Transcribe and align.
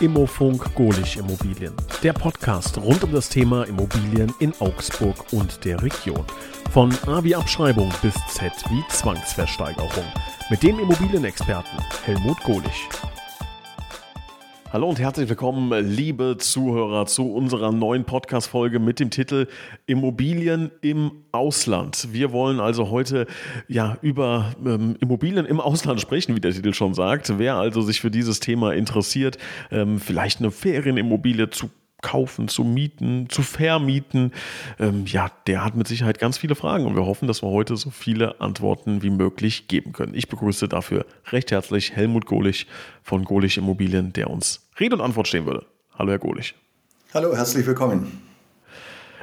Immofunk 0.00 0.74
Golich 0.76 1.16
Immobilien. 1.16 1.74
Der 2.04 2.12
Podcast 2.12 2.78
rund 2.78 3.02
um 3.02 3.12
das 3.12 3.28
Thema 3.28 3.64
Immobilien 3.64 4.32
in 4.38 4.52
Augsburg 4.60 5.32
und 5.32 5.64
der 5.64 5.82
Region. 5.82 6.24
Von 6.70 6.96
A 7.06 7.24
wie 7.24 7.34
Abschreibung 7.34 7.92
bis 8.00 8.14
Z 8.28 8.52
wie 8.70 8.84
Zwangsversteigerung. 8.90 10.04
Mit 10.50 10.62
dem 10.62 10.78
Immobilienexperten 10.78 11.78
Helmut 12.04 12.40
Golich. 12.44 12.88
Hallo 14.70 14.86
und 14.86 15.00
herzlich 15.00 15.30
willkommen, 15.30 15.72
liebe 15.88 16.36
Zuhörer, 16.36 17.06
zu 17.06 17.32
unserer 17.32 17.72
neuen 17.72 18.04
Podcast-Folge 18.04 18.78
mit 18.78 19.00
dem 19.00 19.08
Titel 19.08 19.46
Immobilien 19.86 20.70
im 20.82 21.10
Ausland. 21.32 22.08
Wir 22.12 22.32
wollen 22.32 22.60
also 22.60 22.90
heute 22.90 23.26
ja 23.66 23.96
über 24.02 24.54
ähm, 24.62 24.96
Immobilien 25.00 25.46
im 25.46 25.58
Ausland 25.58 26.02
sprechen, 26.02 26.36
wie 26.36 26.40
der 26.40 26.52
Titel 26.52 26.74
schon 26.74 26.92
sagt. 26.92 27.38
Wer 27.38 27.54
also 27.54 27.80
sich 27.80 28.02
für 28.02 28.10
dieses 28.10 28.40
Thema 28.40 28.74
interessiert, 28.74 29.38
ähm, 29.70 29.98
vielleicht 29.98 30.40
eine 30.40 30.50
Ferienimmobilie 30.50 31.48
zu 31.48 31.70
kaufen, 32.02 32.48
zu 32.48 32.64
mieten, 32.64 33.28
zu 33.28 33.42
vermieten, 33.42 34.32
ähm, 34.78 35.04
ja, 35.06 35.30
der 35.46 35.64
hat 35.64 35.74
mit 35.74 35.88
Sicherheit 35.88 36.18
ganz 36.18 36.38
viele 36.38 36.54
Fragen 36.54 36.86
und 36.86 36.94
wir 36.94 37.06
hoffen, 37.06 37.26
dass 37.26 37.42
wir 37.42 37.48
heute 37.48 37.76
so 37.76 37.90
viele 37.90 38.40
Antworten 38.40 39.02
wie 39.02 39.10
möglich 39.10 39.68
geben 39.68 39.92
können. 39.92 40.14
Ich 40.14 40.28
begrüße 40.28 40.68
dafür 40.68 41.06
recht 41.30 41.50
herzlich 41.50 41.96
Helmut 41.96 42.26
Golich 42.26 42.66
von 43.02 43.24
Golich 43.24 43.58
Immobilien, 43.58 44.12
der 44.12 44.30
uns 44.30 44.67
Rede 44.80 44.94
und 44.94 45.00
Antwort 45.00 45.26
stehen 45.26 45.44
würde. 45.44 45.66
Hallo, 45.98 46.10
Herr 46.10 46.18
Golich. 46.18 46.54
Hallo, 47.12 47.34
herzlich 47.34 47.66
willkommen. 47.66 48.22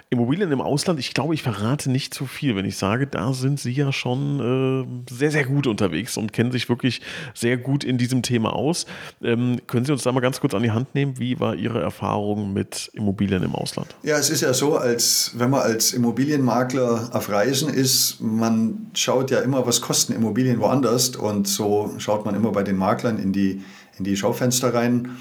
Immobilien 0.10 0.52
im 0.52 0.62
Ausland, 0.62 1.00
ich 1.00 1.14
glaube, 1.14 1.34
ich 1.34 1.42
verrate 1.42 1.90
nicht 1.90 2.14
zu 2.14 2.26
viel, 2.26 2.56
wenn 2.56 2.66
ich 2.66 2.78
sage, 2.78 3.08
da 3.08 3.34
sind 3.34 3.60
Sie 3.60 3.72
ja 3.72 3.92
schon 3.92 5.04
äh, 5.10 5.14
sehr, 5.14 5.32
sehr 5.32 5.46
gut 5.46 5.66
unterwegs 5.66 6.16
und 6.18 6.32
kennen 6.32 6.52
sich 6.52 6.70
wirklich 6.70 7.02
sehr 7.34 7.58
gut 7.58 7.84
in 7.84 7.98
diesem 7.98 8.22
Thema 8.22 8.54
aus. 8.54 8.86
Ähm, 9.24 9.60
können 9.66 9.86
Sie 9.86 9.92
uns 9.92 10.04
da 10.04 10.12
mal 10.12 10.20
ganz 10.20 10.40
kurz 10.42 10.54
an 10.54 10.62
die 10.62 10.72
Hand 10.72 10.94
nehmen? 10.94 11.18
Wie 11.18 11.40
war 11.40 11.56
Ihre 11.56 11.82
Erfahrung 11.82 12.54
mit 12.54 12.92
Immobilien 12.94 13.42
im 13.42 13.56
Ausland? 13.56 13.96
Ja, 14.04 14.18
es 14.18 14.30
ist 14.30 14.42
ja 14.42 14.54
so, 14.54 14.78
als 14.78 15.32
wenn 15.36 15.50
man 15.50 15.62
als 15.62 15.92
Immobilienmakler 15.92 17.10
auf 17.12 17.30
Reisen 17.30 17.74
ist, 17.74 18.22
man 18.22 18.92
schaut 18.94 19.32
ja 19.32 19.40
immer, 19.40 19.66
was 19.66 19.82
kosten 19.82 20.14
Immobilien 20.14 20.60
woanders 20.60 21.16
und 21.16 21.48
so 21.48 21.94
schaut 21.98 22.26
man 22.26 22.36
immer 22.36 22.52
bei 22.52 22.64
den 22.64 22.78
Maklern 22.78 23.18
in 23.18 23.34
die, 23.34 23.64
in 23.98 24.04
die 24.04 24.16
Schaufenster 24.16 24.74
rein. 24.74 25.18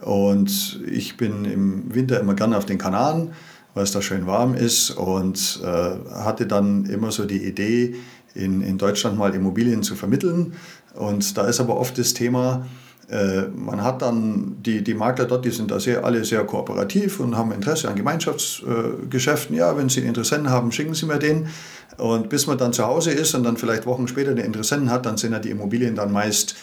Und 0.00 0.80
ich 0.86 1.16
bin 1.16 1.44
im 1.44 1.94
Winter 1.94 2.20
immer 2.20 2.34
gerne 2.34 2.56
auf 2.56 2.66
den 2.66 2.78
Kanaren 2.78 3.32
weil 3.74 3.84
es 3.84 3.92
da 3.92 4.02
schön 4.02 4.26
warm 4.26 4.54
ist 4.54 4.90
und 4.90 5.60
äh, 5.62 6.12
hatte 6.12 6.48
dann 6.48 6.86
immer 6.86 7.12
so 7.12 7.26
die 7.26 7.44
Idee, 7.44 7.94
in, 8.34 8.60
in 8.60 8.76
Deutschland 8.76 9.16
mal 9.16 9.34
Immobilien 9.34 9.82
zu 9.82 9.94
vermitteln. 9.94 10.54
Und 10.94 11.36
da 11.36 11.46
ist 11.46 11.60
aber 11.60 11.76
oft 11.76 11.96
das 11.96 12.12
Thema, 12.12 12.66
äh, 13.08 13.42
man 13.54 13.82
hat 13.82 14.02
dann, 14.02 14.56
die, 14.62 14.82
die 14.82 14.94
Makler 14.94 15.26
dort, 15.26 15.44
die 15.44 15.50
sind 15.50 15.70
da 15.70 15.80
sehr, 15.80 16.04
alle 16.04 16.24
sehr 16.24 16.44
kooperativ 16.44 17.20
und 17.20 17.36
haben 17.36 17.52
Interesse 17.52 17.88
an 17.88 17.96
Gemeinschaftsgeschäften. 17.96 19.56
Ja, 19.56 19.76
wenn 19.76 19.88
Sie 19.88 20.00
Interessenten 20.00 20.50
haben, 20.50 20.72
schicken 20.72 20.94
Sie 20.94 21.06
mir 21.06 21.18
den. 21.18 21.48
Und 21.96 22.28
bis 22.28 22.46
man 22.46 22.58
dann 22.58 22.72
zu 22.72 22.84
Hause 22.84 23.12
ist 23.12 23.34
und 23.34 23.44
dann 23.44 23.56
vielleicht 23.56 23.86
Wochen 23.86 24.08
später 24.08 24.34
den 24.34 24.44
Interessenten 24.44 24.90
hat, 24.90 25.06
dann 25.06 25.16
sind 25.16 25.32
ja 25.32 25.38
die 25.38 25.50
Immobilien 25.50 25.94
dann 25.94 26.12
meist 26.12 26.54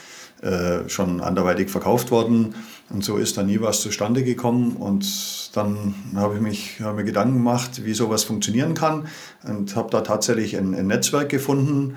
äh, 0.42 0.88
schon 0.88 1.22
anderweitig 1.22 1.70
verkauft 1.70 2.12
worden. 2.12 2.56
Und 2.90 3.04
so 3.04 3.18
ist 3.18 3.38
da 3.38 3.44
nie 3.44 3.60
was 3.62 3.82
zustande 3.82 4.24
gekommen. 4.24 4.76
Und 4.78 5.56
dann 5.56 5.96
habe 6.16 6.36
ich 6.36 6.42
mich, 6.42 6.80
habe 6.82 6.98
mir 6.98 7.04
Gedanken 7.04 7.36
gemacht, 7.36 7.84
wie 7.84 7.94
sowas 7.94 8.24
funktionieren 8.24 8.74
kann. 8.74 9.08
Und 9.44 9.76
habe 9.76 9.90
da 9.90 10.02
tatsächlich 10.02 10.56
ein, 10.58 10.76
ein 10.76 10.88
Netzwerk 10.88 11.30
gefunden. 11.30 11.96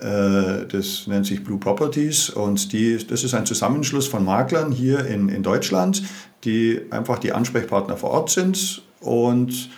Äh, 0.00 0.66
das 0.66 1.06
nennt 1.06 1.26
sich 1.26 1.42
Blue 1.42 1.58
Properties. 1.58 2.30
Und 2.30 2.72
die, 2.72 3.04
das 3.04 3.24
ist 3.24 3.34
ein 3.34 3.46
Zusammenschluss 3.46 4.06
von 4.06 4.24
Maklern 4.24 4.70
hier 4.70 5.04
in, 5.06 5.28
in 5.28 5.42
Deutschland, 5.42 6.02
die 6.44 6.80
einfach 6.90 7.18
die 7.18 7.32
Ansprechpartner 7.32 7.96
vor 7.96 8.10
Ort 8.10 8.30
sind 8.30 8.82
und 9.00 9.70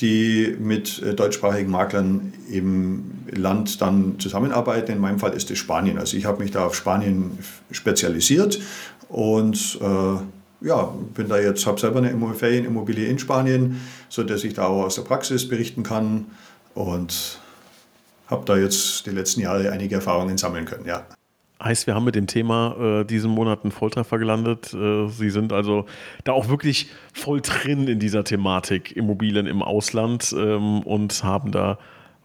die 0.00 0.56
mit 0.58 1.02
äh, 1.02 1.14
deutschsprachigen 1.14 1.70
Maklern 1.70 2.32
im 2.50 3.10
Land 3.30 3.80
dann 3.80 4.18
zusammenarbeiten. 4.18 4.92
In 4.92 5.00
meinem 5.00 5.18
Fall 5.18 5.32
ist 5.32 5.50
es 5.50 5.58
Spanien. 5.58 5.98
Also 5.98 6.16
ich 6.16 6.24
habe 6.24 6.42
mich 6.42 6.52
da 6.52 6.66
auf 6.66 6.74
Spanien 6.74 7.38
spezialisiert 7.70 8.60
und 9.08 9.78
äh, 9.80 10.66
ja, 10.66 10.92
bin 11.14 11.28
da 11.28 11.38
jetzt, 11.38 11.66
habe 11.66 11.80
selber 11.80 11.98
eine 11.98 12.34
Ferienimmobilie 12.34 13.06
in 13.08 13.18
Spanien, 13.18 13.80
sodass 14.08 14.44
ich 14.44 14.54
da 14.54 14.66
auch 14.66 14.84
aus 14.84 14.96
der 14.96 15.02
Praxis 15.02 15.48
berichten 15.48 15.82
kann 15.82 16.26
und 16.74 17.38
habe 18.26 18.44
da 18.44 18.56
jetzt 18.56 19.06
die 19.06 19.10
letzten 19.10 19.40
Jahre 19.40 19.70
einige 19.70 19.96
Erfahrungen 19.96 20.36
sammeln 20.36 20.64
können, 20.64 20.84
ja. 20.86 21.06
Heißt, 21.62 21.88
wir 21.88 21.94
haben 21.94 22.04
mit 22.04 22.14
dem 22.14 22.28
Thema 22.28 23.00
äh, 23.00 23.04
diesen 23.04 23.32
Monat 23.32 23.64
einen 23.64 23.72
Volltreffer 23.72 24.18
gelandet. 24.18 24.72
Äh, 24.72 25.08
Sie 25.08 25.30
sind 25.30 25.52
also 25.52 25.86
da 26.22 26.32
auch 26.32 26.48
wirklich 26.48 26.88
voll 27.12 27.40
drin 27.40 27.88
in 27.88 27.98
dieser 27.98 28.22
Thematik 28.22 28.96
Immobilien 28.96 29.46
im 29.46 29.62
Ausland 29.62 30.32
ähm, 30.36 30.80
und 30.82 31.24
haben 31.24 31.50
da 31.50 31.78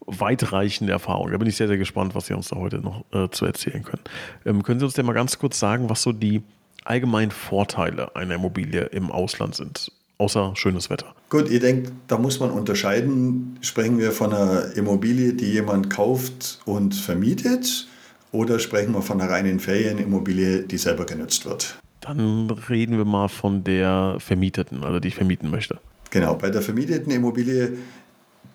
weitreichende 0.05 0.93
Erfahrungen. 0.93 1.31
Da 1.31 1.37
bin 1.37 1.47
ich 1.47 1.55
sehr, 1.55 1.67
sehr 1.67 1.77
gespannt, 1.77 2.13
was 2.13 2.27
Sie 2.27 2.33
uns 2.33 2.49
da 2.49 2.57
heute 2.57 2.77
noch 2.77 3.05
äh, 3.11 3.29
zu 3.29 3.45
erzählen 3.45 3.83
können. 3.83 4.03
Ähm, 4.45 4.61
können 4.61 4.79
Sie 4.79 4.85
uns 4.85 4.93
denn 4.93 5.05
mal 5.05 5.13
ganz 5.13 5.39
kurz 5.39 5.59
sagen, 5.59 5.89
was 5.89 6.03
so 6.03 6.11
die 6.11 6.43
allgemeinen 6.83 7.31
Vorteile 7.31 8.15
einer 8.15 8.35
Immobilie 8.35 8.81
im 8.81 9.11
Ausland 9.11 9.55
sind? 9.55 9.91
Außer 10.19 10.53
schönes 10.55 10.91
Wetter. 10.91 11.15
Gut, 11.29 11.49
ich 11.49 11.59
denke, 11.59 11.91
da 12.07 12.19
muss 12.19 12.39
man 12.39 12.51
unterscheiden. 12.51 13.57
Sprechen 13.61 13.97
wir 13.97 14.11
von 14.11 14.31
einer 14.31 14.75
Immobilie, 14.75 15.33
die 15.33 15.51
jemand 15.51 15.89
kauft 15.89 16.59
und 16.65 16.93
vermietet? 16.93 17.87
Oder 18.33 18.57
sprechen 18.57 18.93
wir 18.93 19.03
von 19.03 19.21
einer 19.21 19.29
reinen 19.29 19.59
Ferienimmobilie, 19.59 20.63
die 20.63 20.77
selber 20.77 21.05
genutzt 21.05 21.45
wird? 21.45 21.77
Dann 22.01 22.49
reden 22.49 22.97
wir 22.97 23.05
mal 23.05 23.29
von 23.29 23.63
der 23.63 24.17
Vermieteten, 24.19 24.83
also 24.83 24.99
die 24.99 25.09
ich 25.09 25.15
vermieten 25.15 25.51
möchte. 25.51 25.79
Genau, 26.09 26.33
bei 26.33 26.49
der 26.49 26.63
vermieteten 26.63 27.11
Immobilie, 27.11 27.73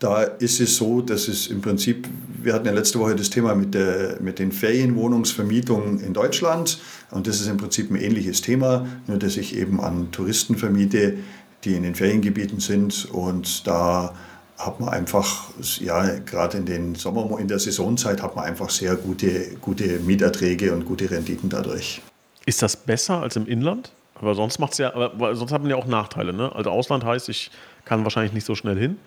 da 0.01 0.23
ist 0.23 0.61
es 0.61 0.77
so, 0.77 1.01
dass 1.01 1.29
es 1.29 1.47
im 1.47 1.61
Prinzip, 1.61 2.09
wir 2.43 2.55
hatten 2.55 2.67
ja 2.67 2.73
letzte 2.73 2.99
Woche 2.99 3.15
das 3.15 3.31
Thema 3.31 3.55
mit, 3.55 3.73
der, 3.73 4.19
mit 4.21 4.41
den 4.41 4.51
Ferienwohnungsvermietungen 4.51 6.01
in 6.01 6.13
Deutschland 6.13 6.81
und 7.13 7.29
das 7.29 7.41
ist 7.41 7.47
im 7.47 7.57
Prinzip 7.57 7.91
ein 7.91 7.97
ähnliches 7.97 8.43
Thema, 8.43 8.87
nur 9.07 9.19
dass 9.19 9.37
ich 9.37 9.57
eben 9.57 9.81
an 9.81 10.11
Touristen 10.11 10.57
vermiete, 10.57 11.19
die 11.65 11.75
in 11.75 11.85
den 11.85 11.95
Feriengebieten 11.95 12.59
sind 12.59 13.09
und 13.13 13.67
da 13.67 14.13
hat 14.59 14.81
man 14.81 14.89
einfach, 14.89 15.51
ja, 15.81 16.19
gerade 16.19 16.59
in 16.59 16.67
den 16.67 16.95
Sommer, 16.97 17.39
in 17.39 17.47
der 17.47 17.61
Saisonzeit 17.61 18.21
hat 18.23 18.35
man 18.35 18.45
einfach 18.45 18.71
sehr 18.71 18.97
gute, 18.97 19.55
gute 19.61 20.01
Mieterträge 20.01 20.73
und 20.73 20.85
gute 20.85 21.11
Renditen 21.11 21.49
dadurch. 21.49 22.03
Ist 22.45 22.63
das 22.63 22.77
besser 22.77 23.23
als 23.23 23.37
im 23.37 23.47
Inland? 23.47 23.93
Aber 24.17 24.35
sonst 24.35 24.59
macht's 24.59 24.79
ja, 24.79 24.93
aber 24.95 25.37
sonst 25.37 25.53
hat 25.53 25.63
man 25.63 25.71
ja 25.71 25.77
auch 25.77 25.87
Nachteile. 25.87 26.33
Ne? 26.33 26.51
Also 26.55 26.71
Ausland 26.71 27.05
heißt, 27.05 27.29
ich 27.29 27.53
kann 27.85 28.03
wahrscheinlich 28.03 28.33
nicht 28.33 28.47
so 28.47 28.57
schnell 28.57 28.77
hin. 28.77 28.99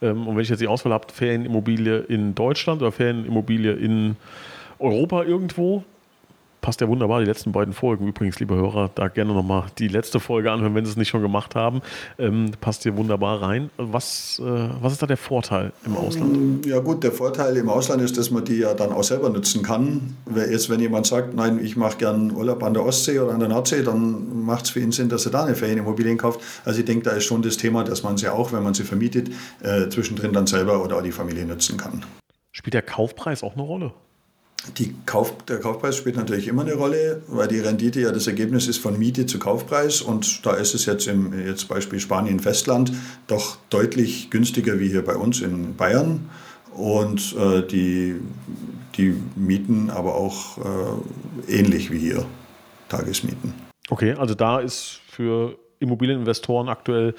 Ähm, 0.00 0.28
und 0.28 0.36
wenn 0.36 0.42
ich 0.42 0.48
jetzt 0.48 0.60
die 0.60 0.68
Auswahl 0.68 0.92
habe, 0.92 1.12
Ferienimmobilie 1.12 1.98
in 1.98 2.34
Deutschland 2.36 2.80
oder 2.80 2.92
Ferienimmobilie 2.92 3.72
in 3.72 4.16
Europa 4.78 5.24
irgendwo, 5.24 5.84
passt 6.60 6.80
ja 6.80 6.88
wunderbar. 6.88 7.20
Die 7.20 7.26
letzten 7.26 7.52
beiden 7.52 7.74
Folgen 7.74 8.06
übrigens, 8.06 8.38
liebe 8.40 8.54
Hörer, 8.54 8.90
da 8.94 9.08
gerne 9.08 9.32
nochmal 9.32 9.64
die 9.78 9.88
letzte 9.88 10.20
Folge 10.20 10.50
anhören, 10.50 10.74
wenn 10.74 10.84
Sie 10.84 10.90
es 10.90 10.96
nicht 10.96 11.08
schon 11.08 11.22
gemacht 11.22 11.54
haben. 11.54 11.80
Ähm, 12.18 12.52
passt 12.60 12.82
hier 12.82 12.96
wunderbar 12.96 13.42
rein. 13.42 13.70
Was, 13.76 14.40
äh, 14.44 14.68
was 14.80 14.92
ist 14.92 15.02
da 15.02 15.06
der 15.06 15.16
Vorteil 15.16 15.72
im 15.84 15.96
Ausland? 15.96 16.66
Ja 16.66 16.78
gut, 16.78 17.02
der 17.02 17.12
Vorteil 17.12 17.56
im 17.56 17.68
Ausland 17.68 18.02
ist, 18.02 18.18
dass 18.18 18.30
man 18.30 18.44
die 18.44 18.58
ja 18.58 18.74
dann 18.74 18.92
auch 18.92 19.04
selber 19.04 19.30
nutzen 19.30 19.62
kann. 19.62 20.16
Jetzt, 20.34 20.70
wenn 20.70 20.80
jemand 20.80 21.06
sagt, 21.06 21.34
nein, 21.34 21.60
ich 21.62 21.76
mache 21.76 21.98
gern 21.98 22.32
Urlaub 22.32 22.62
an 22.62 22.74
der 22.74 22.84
Ostsee 22.84 23.18
oder 23.18 23.32
an 23.32 23.40
der 23.40 23.48
Nordsee, 23.48 23.82
dann 23.82 24.44
macht 24.44 24.66
es 24.66 24.70
für 24.70 24.80
ihn 24.80 24.92
Sinn, 24.92 25.08
dass 25.08 25.26
er 25.26 25.32
da 25.32 25.44
eine 25.44 25.54
Ferienimmobilien 25.54 26.18
kauft. 26.18 26.40
Also 26.64 26.80
ich 26.80 26.84
denke, 26.84 27.04
da 27.04 27.12
ist 27.12 27.24
schon 27.24 27.42
das 27.42 27.56
Thema, 27.56 27.84
dass 27.84 28.02
man 28.02 28.16
sie 28.16 28.28
auch, 28.28 28.52
wenn 28.52 28.62
man 28.62 28.74
sie 28.74 28.84
vermietet, 28.84 29.30
äh, 29.62 29.88
zwischendrin 29.88 30.32
dann 30.32 30.46
selber 30.46 30.84
oder 30.84 30.98
auch 30.98 31.02
die 31.02 31.12
Familie 31.12 31.44
nutzen 31.44 31.76
kann. 31.76 32.04
Spielt 32.52 32.74
der 32.74 32.82
Kaufpreis 32.82 33.42
auch 33.42 33.54
eine 33.54 33.62
Rolle? 33.62 33.92
Kauf, 35.06 35.36
der 35.44 35.58
Kaufpreis 35.58 35.96
spielt 35.96 36.16
natürlich 36.16 36.46
immer 36.46 36.62
eine 36.62 36.74
Rolle, 36.74 37.22
weil 37.28 37.48
die 37.48 37.60
Rendite 37.60 38.00
ja 38.00 38.12
das 38.12 38.26
Ergebnis 38.26 38.68
ist 38.68 38.78
von 38.78 38.98
Miete 38.98 39.26
zu 39.26 39.38
Kaufpreis 39.38 40.02
und 40.02 40.44
da 40.44 40.52
ist 40.52 40.74
es 40.74 40.86
jetzt 40.86 41.06
im 41.06 41.46
jetzt 41.46 41.68
Beispiel 41.68 41.98
Spanien 41.98 42.40
Festland 42.40 42.92
doch 43.26 43.56
deutlich 43.70 44.30
günstiger 44.30 44.78
wie 44.78 44.88
hier 44.88 45.04
bei 45.04 45.16
uns 45.16 45.40
in 45.40 45.76
Bayern 45.76 46.28
und 46.76 47.34
äh, 47.36 47.66
die, 47.66 48.16
die 48.96 49.14
Mieten 49.34 49.90
aber 49.90 50.14
auch 50.14 50.58
äh, 50.58 51.58
ähnlich 51.58 51.90
wie 51.90 51.98
hier, 51.98 52.26
Tagesmieten. 52.88 53.54
Okay, 53.88 54.12
also 54.12 54.34
da 54.34 54.60
ist 54.60 55.00
für 55.08 55.56
Immobilieninvestoren 55.80 56.68
aktuell 56.68 57.14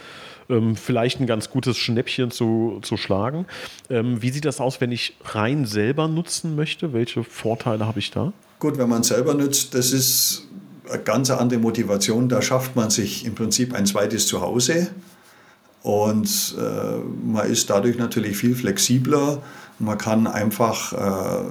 ähm, 0.51 0.75
vielleicht 0.75 1.19
ein 1.19 1.27
ganz 1.27 1.49
gutes 1.49 1.77
Schnäppchen 1.77 2.31
zu, 2.31 2.79
zu 2.81 2.97
schlagen. 2.97 3.45
Ähm, 3.89 4.21
wie 4.21 4.29
sieht 4.29 4.45
das 4.45 4.59
aus, 4.59 4.81
wenn 4.81 4.91
ich 4.91 5.15
rein 5.23 5.65
selber 5.65 6.07
nutzen 6.07 6.55
möchte? 6.55 6.93
Welche 6.93 7.23
Vorteile 7.23 7.87
habe 7.87 7.99
ich 7.99 8.11
da? 8.11 8.33
Gut, 8.59 8.77
wenn 8.77 8.89
man 8.89 9.03
selber 9.03 9.33
nutzt, 9.33 9.73
das 9.73 9.91
ist 9.91 10.47
eine 10.89 11.01
ganz 11.01 11.31
andere 11.31 11.59
Motivation. 11.59 12.29
Da 12.29 12.41
schafft 12.41 12.75
man 12.75 12.89
sich 12.89 13.25
im 13.25 13.33
Prinzip 13.33 13.73
ein 13.73 13.85
zweites 13.85 14.27
Zuhause. 14.27 14.91
Und 15.83 16.55
äh, 16.59 16.97
man 17.25 17.49
ist 17.49 17.69
dadurch 17.69 17.97
natürlich 17.97 18.37
viel 18.37 18.53
flexibler. 18.53 19.41
Man 19.79 19.97
kann 19.97 20.27
einfach, 20.27 20.93
äh, 20.93 21.43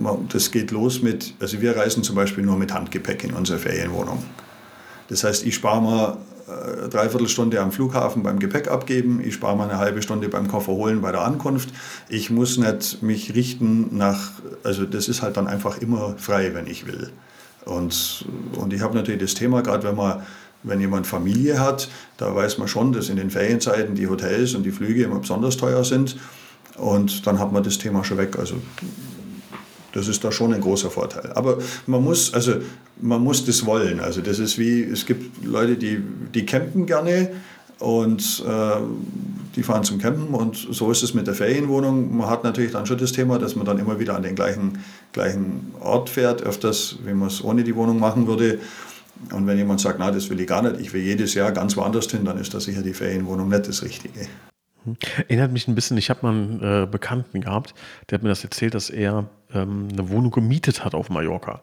man, 0.00 0.28
das 0.32 0.50
geht 0.50 0.72
los 0.72 1.02
mit, 1.02 1.34
also 1.38 1.60
wir 1.60 1.76
reisen 1.76 2.02
zum 2.02 2.16
Beispiel 2.16 2.44
nur 2.44 2.56
mit 2.56 2.74
Handgepäck 2.74 3.22
in 3.22 3.32
unsere 3.32 3.60
Ferienwohnung. 3.60 4.24
Das 5.08 5.22
heißt, 5.22 5.46
ich 5.46 5.54
spare 5.54 5.80
mal 5.80 6.16
äh, 6.48 6.88
dreiviertel 6.88 7.28
Stunde 7.28 7.60
am 7.60 7.72
Flughafen 7.72 8.22
beim 8.22 8.38
Gepäck 8.38 8.68
abgeben, 8.68 9.20
ich 9.22 9.34
spare 9.34 9.56
mal 9.56 9.68
eine 9.68 9.78
halbe 9.78 10.02
Stunde 10.02 10.28
beim 10.28 10.48
Koffer 10.48 10.72
holen 10.72 11.00
bei 11.00 11.12
der 11.12 11.22
Ankunft. 11.22 11.70
Ich 12.08 12.30
muss 12.30 12.58
nicht 12.58 13.02
mich 13.02 13.34
richten 13.34 13.96
nach, 13.96 14.32
also 14.62 14.84
das 14.84 15.08
ist 15.08 15.22
halt 15.22 15.36
dann 15.36 15.46
einfach 15.46 15.78
immer 15.78 16.14
frei, 16.18 16.54
wenn 16.54 16.66
ich 16.66 16.86
will. 16.86 17.10
Und, 17.64 18.26
und 18.56 18.72
ich 18.72 18.80
habe 18.80 18.94
natürlich 18.94 19.20
das 19.20 19.34
Thema, 19.34 19.62
gerade 19.62 19.82
wenn 19.88 19.96
man 19.96 20.22
wenn 20.62 20.80
jemand 20.80 21.06
Familie 21.06 21.60
hat, 21.60 21.88
da 22.16 22.34
weiß 22.34 22.58
man 22.58 22.68
schon, 22.68 22.92
dass 22.92 23.08
in 23.08 23.16
den 23.16 23.30
Ferienzeiten 23.30 23.94
die 23.94 24.08
Hotels 24.08 24.54
und 24.54 24.64
die 24.64 24.72
Flüge 24.72 25.04
immer 25.04 25.20
besonders 25.20 25.56
teuer 25.56 25.84
sind. 25.84 26.16
Und 26.76 27.26
dann 27.26 27.38
hat 27.38 27.52
man 27.52 27.62
das 27.62 27.78
Thema 27.78 28.04
schon 28.04 28.18
weg. 28.18 28.36
Also 28.38 28.56
das 29.92 30.08
ist 30.08 30.24
da 30.24 30.32
schon 30.32 30.52
ein 30.52 30.60
großer 30.60 30.90
Vorteil. 30.90 31.32
Aber 31.34 31.58
man 31.86 32.02
muss, 32.02 32.34
also 32.34 32.54
man 33.00 33.22
muss 33.22 33.44
das 33.44 33.64
wollen. 33.66 34.00
Also 34.00 34.20
das 34.20 34.38
ist 34.38 34.58
wie, 34.58 34.82
es 34.82 35.06
gibt 35.06 35.44
Leute, 35.44 35.76
die, 35.76 36.00
die 36.34 36.46
campen 36.46 36.86
gerne 36.86 37.30
und 37.78 38.42
äh, 38.46 38.76
die 39.54 39.62
fahren 39.62 39.84
zum 39.84 39.98
Campen 39.98 40.34
und 40.34 40.56
so 40.56 40.90
ist 40.90 41.02
es 41.02 41.14
mit 41.14 41.26
der 41.26 41.34
Ferienwohnung. 41.34 42.16
Man 42.16 42.28
hat 42.28 42.44
natürlich 42.44 42.72
dann 42.72 42.86
schon 42.86 42.98
das 42.98 43.12
Thema, 43.12 43.38
dass 43.38 43.56
man 43.56 43.66
dann 43.66 43.78
immer 43.78 43.98
wieder 43.98 44.14
an 44.14 44.22
den 44.22 44.34
gleichen, 44.34 44.78
gleichen 45.12 45.74
Ort 45.80 46.10
fährt, 46.10 46.42
öfters, 46.42 46.96
wie 47.04 47.14
man 47.14 47.28
es 47.28 47.42
ohne 47.42 47.64
die 47.64 47.74
Wohnung 47.74 47.98
machen 47.98 48.26
würde. 48.26 48.58
Und 49.32 49.46
wenn 49.46 49.56
jemand 49.56 49.80
sagt, 49.80 49.98
na, 49.98 50.10
das 50.10 50.28
will 50.28 50.40
ich 50.40 50.46
gar 50.46 50.62
nicht, 50.62 50.80
ich 50.80 50.92
will 50.92 51.02
jedes 51.02 51.34
Jahr 51.34 51.52
ganz 51.52 51.76
woanders 51.76 52.10
hin, 52.10 52.24
dann 52.24 52.38
ist 52.38 52.52
das 52.52 52.64
sicher 52.64 52.82
die 52.82 52.92
Ferienwohnung 52.92 53.48
nicht 53.48 53.66
das 53.66 53.82
Richtige. 53.82 54.26
Erinnert 55.28 55.52
mich 55.52 55.66
ein 55.66 55.74
bisschen, 55.74 55.96
ich 55.96 56.10
habe 56.10 56.20
mal 56.22 56.32
einen 56.32 56.62
äh, 56.62 56.86
Bekannten 56.86 57.40
gehabt, 57.40 57.74
der 58.08 58.18
hat 58.18 58.22
mir 58.22 58.28
das 58.28 58.44
erzählt, 58.44 58.74
dass 58.74 58.90
er 58.90 59.28
ähm, 59.56 59.88
eine 59.90 60.08
Wohnung 60.10 60.30
gemietet 60.30 60.84
hat 60.84 60.94
auf 60.94 61.10
Mallorca. 61.10 61.60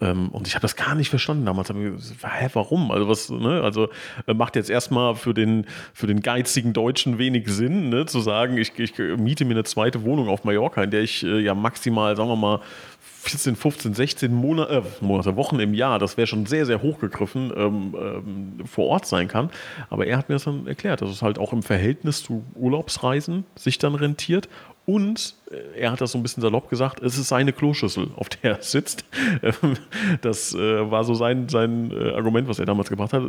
Ähm, 0.00 0.30
und 0.30 0.48
ich 0.48 0.54
habe 0.54 0.62
das 0.62 0.74
gar 0.74 0.94
nicht 0.94 1.10
verstanden 1.10 1.46
damals. 1.46 1.70
Hä, 1.70 2.48
warum? 2.54 2.90
Also, 2.90 3.08
was, 3.08 3.30
ne? 3.30 3.62
also 3.62 3.88
äh, 4.26 4.34
macht 4.34 4.56
jetzt 4.56 4.68
erstmal 4.68 5.14
für 5.14 5.32
den, 5.32 5.66
für 5.94 6.06
den 6.06 6.20
geizigen 6.20 6.72
Deutschen 6.72 7.18
wenig 7.18 7.48
Sinn, 7.48 7.88
ne? 7.88 8.06
zu 8.06 8.20
sagen, 8.20 8.56
ich, 8.58 8.78
ich 8.78 8.98
miete 8.98 9.44
mir 9.44 9.54
eine 9.54 9.64
zweite 9.64 10.02
Wohnung 10.02 10.28
auf 10.28 10.44
Mallorca, 10.44 10.82
in 10.82 10.90
der 10.90 11.02
ich 11.02 11.22
äh, 11.22 11.40
ja 11.40 11.54
maximal, 11.54 12.16
sagen 12.16 12.28
wir 12.30 12.36
mal, 12.36 12.60
14, 13.00 13.54
15, 13.54 13.94
16 13.94 14.34
Monate, 14.34 14.82
äh, 15.00 15.04
Monate, 15.04 15.36
Wochen 15.36 15.60
im 15.60 15.74
Jahr, 15.74 16.00
das 16.00 16.16
wäre 16.16 16.26
schon 16.26 16.46
sehr, 16.46 16.66
sehr 16.66 16.82
hochgegriffen, 16.82 17.52
ähm, 17.56 17.94
ähm, 17.96 18.66
vor 18.66 18.86
Ort 18.86 19.06
sein 19.06 19.28
kann. 19.28 19.50
Aber 19.90 20.06
er 20.06 20.18
hat 20.18 20.28
mir 20.28 20.34
das 20.34 20.44
dann 20.44 20.66
erklärt, 20.66 21.02
dass 21.02 21.10
es 21.10 21.22
halt 21.22 21.38
auch 21.38 21.52
im 21.52 21.62
Verhältnis 21.62 22.24
zu 22.24 22.44
Urlaubsreisen 22.56 23.44
sich 23.54 23.78
dann 23.78 23.94
rentiert. 23.94 24.48
Und 24.84 25.34
äh, 25.50 25.80
er 25.80 25.92
hat 25.92 26.00
das 26.00 26.12
so 26.12 26.18
ein 26.18 26.22
bisschen 26.22 26.40
salopp 26.40 26.68
gesagt, 26.68 27.00
es 27.00 27.16
ist 27.16 27.28
seine 27.28 27.52
Kloschüssel, 27.52 28.08
auf 28.16 28.28
der 28.28 28.56
er 28.56 28.62
sitzt. 28.62 29.04
Ähm, 29.42 29.76
das 30.20 30.54
äh, 30.54 30.90
war 30.90 31.04
so 31.04 31.14
sein, 31.14 31.48
sein 31.48 31.92
äh, 31.92 32.10
Argument, 32.10 32.48
was 32.48 32.58
er 32.58 32.66
damals 32.66 32.90
gebracht 32.90 33.12
hat. 33.12 33.22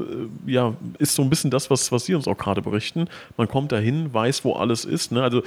Ja, 0.46 0.74
ist 0.98 1.16
so 1.16 1.22
ein 1.22 1.30
bisschen 1.30 1.52
das, 1.52 1.70
was, 1.70 1.92
was 1.92 2.06
Sie 2.06 2.16
uns 2.16 2.28
auch 2.28 2.38
gerade 2.38 2.62
berichten. 2.62 3.08
Man 3.38 3.48
kommt 3.48 3.72
dahin, 3.72 4.14
weiß, 4.14 4.44
wo 4.46 4.54
alles 4.54 4.86
ist. 4.86 5.12
Ne? 5.12 5.24
Also 5.24 5.44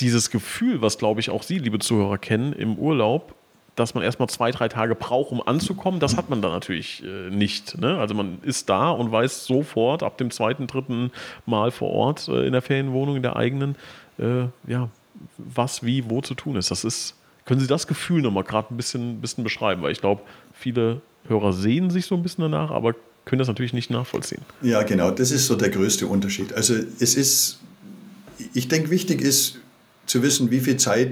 dieses 0.00 0.30
Gefühl, 0.30 0.82
was 0.82 0.98
glaube 0.98 1.20
ich 1.20 1.30
auch 1.30 1.42
Sie, 1.42 1.58
liebe 1.58 1.78
Zuhörer, 1.78 2.18
kennen 2.18 2.52
im 2.52 2.76
Urlaub, 2.76 3.34
dass 3.76 3.94
man 3.94 4.02
erstmal 4.02 4.28
zwei, 4.28 4.50
drei 4.50 4.68
Tage 4.68 4.94
braucht, 4.94 5.32
um 5.32 5.46
anzukommen, 5.46 6.00
das 6.00 6.16
hat 6.16 6.30
man 6.30 6.42
dann 6.42 6.52
natürlich 6.52 7.02
nicht. 7.30 7.78
Ne? 7.78 7.98
Also 7.98 8.14
man 8.14 8.38
ist 8.42 8.68
da 8.70 8.90
und 8.90 9.12
weiß 9.12 9.44
sofort 9.44 10.02
ab 10.02 10.18
dem 10.18 10.30
zweiten, 10.30 10.66
dritten 10.66 11.12
Mal 11.44 11.70
vor 11.70 11.90
Ort 11.90 12.26
in 12.26 12.52
der 12.52 12.62
Ferienwohnung, 12.62 13.16
in 13.16 13.22
der 13.22 13.36
eigenen, 13.36 13.76
ja, 14.18 14.88
was, 15.38 15.82
wie, 15.82 16.08
wo 16.08 16.20
zu 16.20 16.34
tun 16.34 16.56
ist. 16.56 16.70
Das 16.70 16.84
ist, 16.84 17.14
können 17.44 17.60
Sie 17.60 17.66
das 17.66 17.86
Gefühl 17.86 18.22
nochmal 18.22 18.44
gerade 18.44 18.72
ein 18.74 18.76
bisschen, 18.76 19.20
bisschen 19.20 19.44
beschreiben? 19.44 19.82
Weil 19.82 19.92
ich 19.92 20.00
glaube, 20.00 20.22
viele 20.52 21.00
Hörer 21.28 21.52
sehen 21.52 21.90
sich 21.90 22.06
so 22.06 22.14
ein 22.14 22.22
bisschen 22.22 22.42
danach, 22.42 22.70
aber 22.70 22.94
können 23.24 23.40
das 23.40 23.48
natürlich 23.48 23.72
nicht 23.72 23.90
nachvollziehen. 23.90 24.42
Ja, 24.62 24.82
genau, 24.82 25.10
das 25.10 25.30
ist 25.30 25.46
so 25.46 25.56
der 25.56 25.70
größte 25.70 26.06
Unterschied. 26.06 26.52
Also 26.52 26.74
es 27.00 27.16
ist, 27.16 27.58
ich 28.54 28.68
denke, 28.68 28.90
wichtig 28.90 29.20
ist 29.20 29.58
zu 30.06 30.22
wissen, 30.22 30.50
wie 30.50 30.60
viel 30.60 30.76
Zeit 30.76 31.10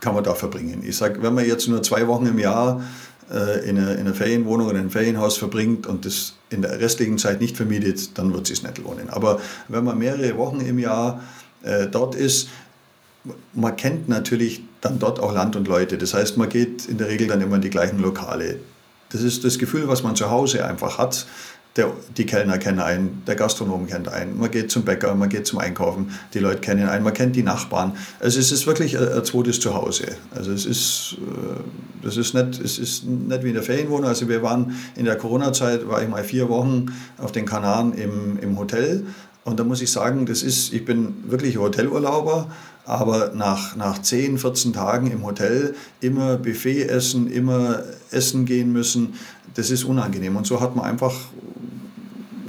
kann 0.00 0.14
man 0.14 0.22
da 0.22 0.34
verbringen. 0.34 0.82
Ich 0.86 0.96
sage, 0.96 1.22
wenn 1.22 1.34
man 1.34 1.46
jetzt 1.46 1.66
nur 1.68 1.82
zwei 1.82 2.06
Wochen 2.06 2.26
im 2.26 2.38
Jahr 2.38 2.82
äh, 3.30 3.68
in, 3.68 3.78
einer, 3.78 3.92
in 3.94 4.00
einer 4.00 4.14
Ferienwohnung 4.14 4.68
oder 4.68 4.78
einem 4.78 4.90
Ferienhaus 4.90 5.36
verbringt 5.36 5.86
und 5.86 6.04
das 6.04 6.34
in 6.50 6.62
der 6.62 6.78
restlichen 6.78 7.18
Zeit 7.18 7.40
nicht 7.40 7.56
vermietet, 7.56 8.16
dann 8.16 8.32
wird 8.32 8.42
es 8.42 8.48
sich 8.48 8.62
nicht 8.62 8.78
lohnen. 8.78 9.10
Aber 9.10 9.40
wenn 9.68 9.82
man 9.82 9.98
mehrere 9.98 10.36
Wochen 10.36 10.60
im 10.60 10.78
Jahr 10.78 11.22
äh, 11.62 11.88
dort 11.88 12.14
ist, 12.14 12.48
man 13.52 13.76
kennt 13.76 14.08
natürlich 14.08 14.62
dann 14.80 14.98
dort 14.98 15.20
auch 15.20 15.32
Land 15.32 15.56
und 15.56 15.68
Leute. 15.68 15.98
Das 15.98 16.14
heißt, 16.14 16.36
man 16.36 16.48
geht 16.48 16.86
in 16.86 16.98
der 16.98 17.08
Regel 17.08 17.28
dann 17.28 17.40
immer 17.40 17.56
in 17.56 17.62
die 17.62 17.70
gleichen 17.70 17.98
Lokale. 17.98 18.58
Das 19.10 19.22
ist 19.22 19.44
das 19.44 19.58
Gefühl, 19.58 19.88
was 19.88 20.02
man 20.02 20.16
zu 20.16 20.30
Hause 20.30 20.64
einfach 20.64 20.98
hat 20.98 21.26
der, 21.76 21.92
die 22.16 22.24
Kellner 22.26 22.58
kennen 22.58 22.80
einen, 22.80 23.22
der 23.26 23.36
Gastronom 23.36 23.86
kennt 23.86 24.08
einen, 24.08 24.38
man 24.38 24.50
geht 24.50 24.70
zum 24.70 24.84
Bäcker, 24.84 25.14
man 25.14 25.28
geht 25.28 25.46
zum 25.46 25.58
Einkaufen, 25.58 26.10
die 26.34 26.38
Leute 26.38 26.60
kennen 26.60 26.88
einen, 26.88 27.04
man 27.04 27.12
kennt 27.12 27.36
die 27.36 27.42
Nachbarn. 27.42 27.96
Also 28.18 28.40
es 28.40 28.50
ist 28.50 28.66
wirklich 28.66 28.98
ein, 28.98 29.24
zweites 29.24 29.60
Zuhause. 29.60 30.06
Also 30.34 30.52
es 30.52 30.64
ist, 30.64 31.16
äh, 31.18 31.60
das 32.02 32.16
ist 32.16 32.34
nicht, 32.34 32.60
es 32.60 32.78
ist 32.78 33.04
nicht 33.04 33.42
wie 33.42 33.48
in 33.48 33.54
der 33.54 33.62
Ferienwohnung. 33.62 34.06
Also 34.06 34.28
wir 34.28 34.42
waren 34.42 34.76
in 34.96 35.04
der 35.04 35.16
Corona-Zeit, 35.16 35.86
war 35.88 36.02
ich 36.02 36.08
mal 36.08 36.24
vier 36.24 36.48
Wochen 36.48 36.86
auf 37.18 37.32
den 37.32 37.44
Kanaren 37.44 37.92
im, 37.92 38.38
im 38.38 38.58
Hotel 38.58 39.04
und 39.44 39.60
da 39.60 39.64
muss 39.64 39.80
ich 39.80 39.92
sagen, 39.92 40.26
das 40.26 40.42
ist, 40.42 40.72
ich 40.72 40.84
bin 40.84 41.30
wirklich 41.30 41.56
Hotelurlauber, 41.56 42.48
aber 42.86 43.32
nach, 43.34 43.76
nach 43.76 44.00
10, 44.00 44.38
14 44.38 44.72
Tagen 44.72 45.10
im 45.10 45.24
Hotel 45.24 45.74
immer 46.00 46.36
Buffet 46.36 46.84
essen, 46.84 47.28
immer 47.30 47.82
essen 48.12 48.46
gehen 48.46 48.72
müssen, 48.72 49.14
das 49.54 49.70
ist 49.70 49.84
unangenehm. 49.84 50.36
Und 50.36 50.46
so 50.46 50.60
hat 50.60 50.76
man 50.76 50.84
einfach 50.84 51.14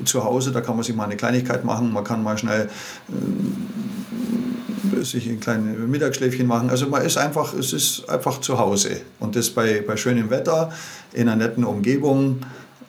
zu 0.06 0.24
Hause, 0.24 0.52
da 0.52 0.62
kann 0.62 0.76
man 0.76 0.84
sich 0.84 0.96
mal 0.96 1.06
eine 1.06 1.18
Kleinigkeit 1.18 1.66
machen, 1.66 1.92
man 1.92 2.04
kann 2.04 2.24
mal 2.24 2.38
schnell 2.38 2.70
äh, 3.10 5.04
sich 5.04 5.28
ein 5.28 5.40
kleines 5.40 5.78
Mittagsschläfchen 5.80 6.46
machen. 6.46 6.70
Also 6.70 6.88
man 6.88 7.04
ist 7.04 7.18
einfach, 7.18 7.54
es 7.54 7.74
ist 7.74 8.08
einfach 8.08 8.40
zu 8.40 8.60
Hause. 8.60 9.02
Und 9.20 9.36
das 9.36 9.50
bei, 9.50 9.84
bei 9.86 9.98
schönem 9.98 10.30
Wetter, 10.30 10.72
in 11.14 11.30
einer 11.30 11.36
netten 11.36 11.64
Umgebung. 11.64 12.42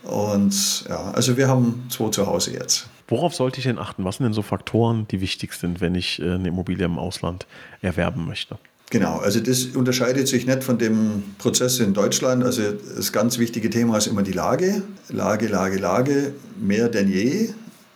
Und 0.04 0.84
ja, 0.88 1.12
also 1.12 1.36
wir 1.36 1.48
haben 1.48 1.86
zwei 1.90 2.10
zu 2.10 2.26
Hause 2.26 2.52
jetzt. 2.52 2.88
Worauf 3.08 3.34
sollte 3.34 3.58
ich 3.58 3.64
denn 3.64 3.78
achten? 3.78 4.04
Was 4.04 4.16
sind 4.16 4.24
denn 4.24 4.32
so 4.34 4.42
Faktoren, 4.42 5.08
die 5.08 5.20
wichtig 5.20 5.54
sind, 5.54 5.80
wenn 5.80 5.94
ich 5.94 6.20
äh, 6.20 6.32
eine 6.32 6.48
Immobilie 6.48 6.84
im 6.84 6.98
Ausland 6.98 7.46
erwerben 7.80 8.26
möchte? 8.26 8.58
Genau, 8.90 9.18
also 9.18 9.40
das 9.40 9.64
unterscheidet 9.66 10.28
sich 10.28 10.46
nicht 10.46 10.64
von 10.64 10.78
dem 10.78 11.22
Prozess 11.36 11.78
in 11.78 11.92
Deutschland. 11.92 12.44
Also 12.44 12.62
das 12.72 13.12
ganz 13.12 13.38
wichtige 13.38 13.68
Thema 13.68 13.98
ist 13.98 14.06
immer 14.06 14.22
die 14.22 14.32
Lage. 14.32 14.82
Lage, 15.08 15.48
Lage, 15.48 15.78
Lage, 15.78 16.32
mehr 16.58 16.88
denn 16.88 17.08
je. 17.08 17.50